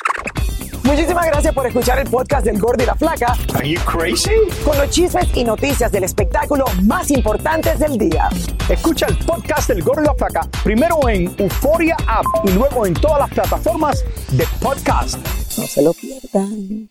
Muchísimas 0.85 1.27
gracias 1.27 1.55
por 1.55 1.67
escuchar 1.67 1.99
el 1.99 2.09
podcast 2.11 2.45
del 2.45 2.59
Gordo 2.61 2.83
y 2.83 2.87
la 2.87 2.95
Flaca. 2.95 3.35
Are 3.55 3.67
you 3.67 3.81
crazy? 3.87 4.31
Con 4.65 4.77
los 4.77 4.91
chismes 4.91 5.27
y 5.35 5.43
noticias 5.43 5.91
del 5.91 6.05
espectáculo 6.05 6.67
más 6.83 7.11
importantes 7.11 7.79
del 7.79 7.97
día. 7.97 8.29
Escucha 8.69 9.07
el 9.07 9.17
podcast 9.19 9.69
del 9.69 9.83
Gordo 9.83 10.03
y 10.03 10.07
la 10.07 10.15
Flaca 10.15 10.47
primero 10.63 11.09
en 11.09 11.35
Euforia 11.39 11.97
App 12.07 12.27
y 12.45 12.51
luego 12.51 12.85
en 12.85 12.93
todas 12.93 13.21
las 13.21 13.31
plataformas 13.31 14.05
de 14.33 14.45
podcast. 14.61 15.17
No 15.57 15.67
se 15.67 15.83
lo 15.83 15.93
pierdan. 15.95 16.91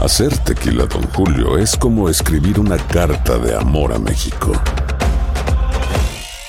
Hacer 0.00 0.36
tequila, 0.38 0.86
Don 0.86 1.04
Julio, 1.14 1.56
es 1.56 1.76
como 1.76 2.08
escribir 2.08 2.58
una 2.58 2.76
carta 2.76 3.38
de 3.38 3.54
amor 3.54 3.92
a 3.92 3.98
México. 3.98 4.52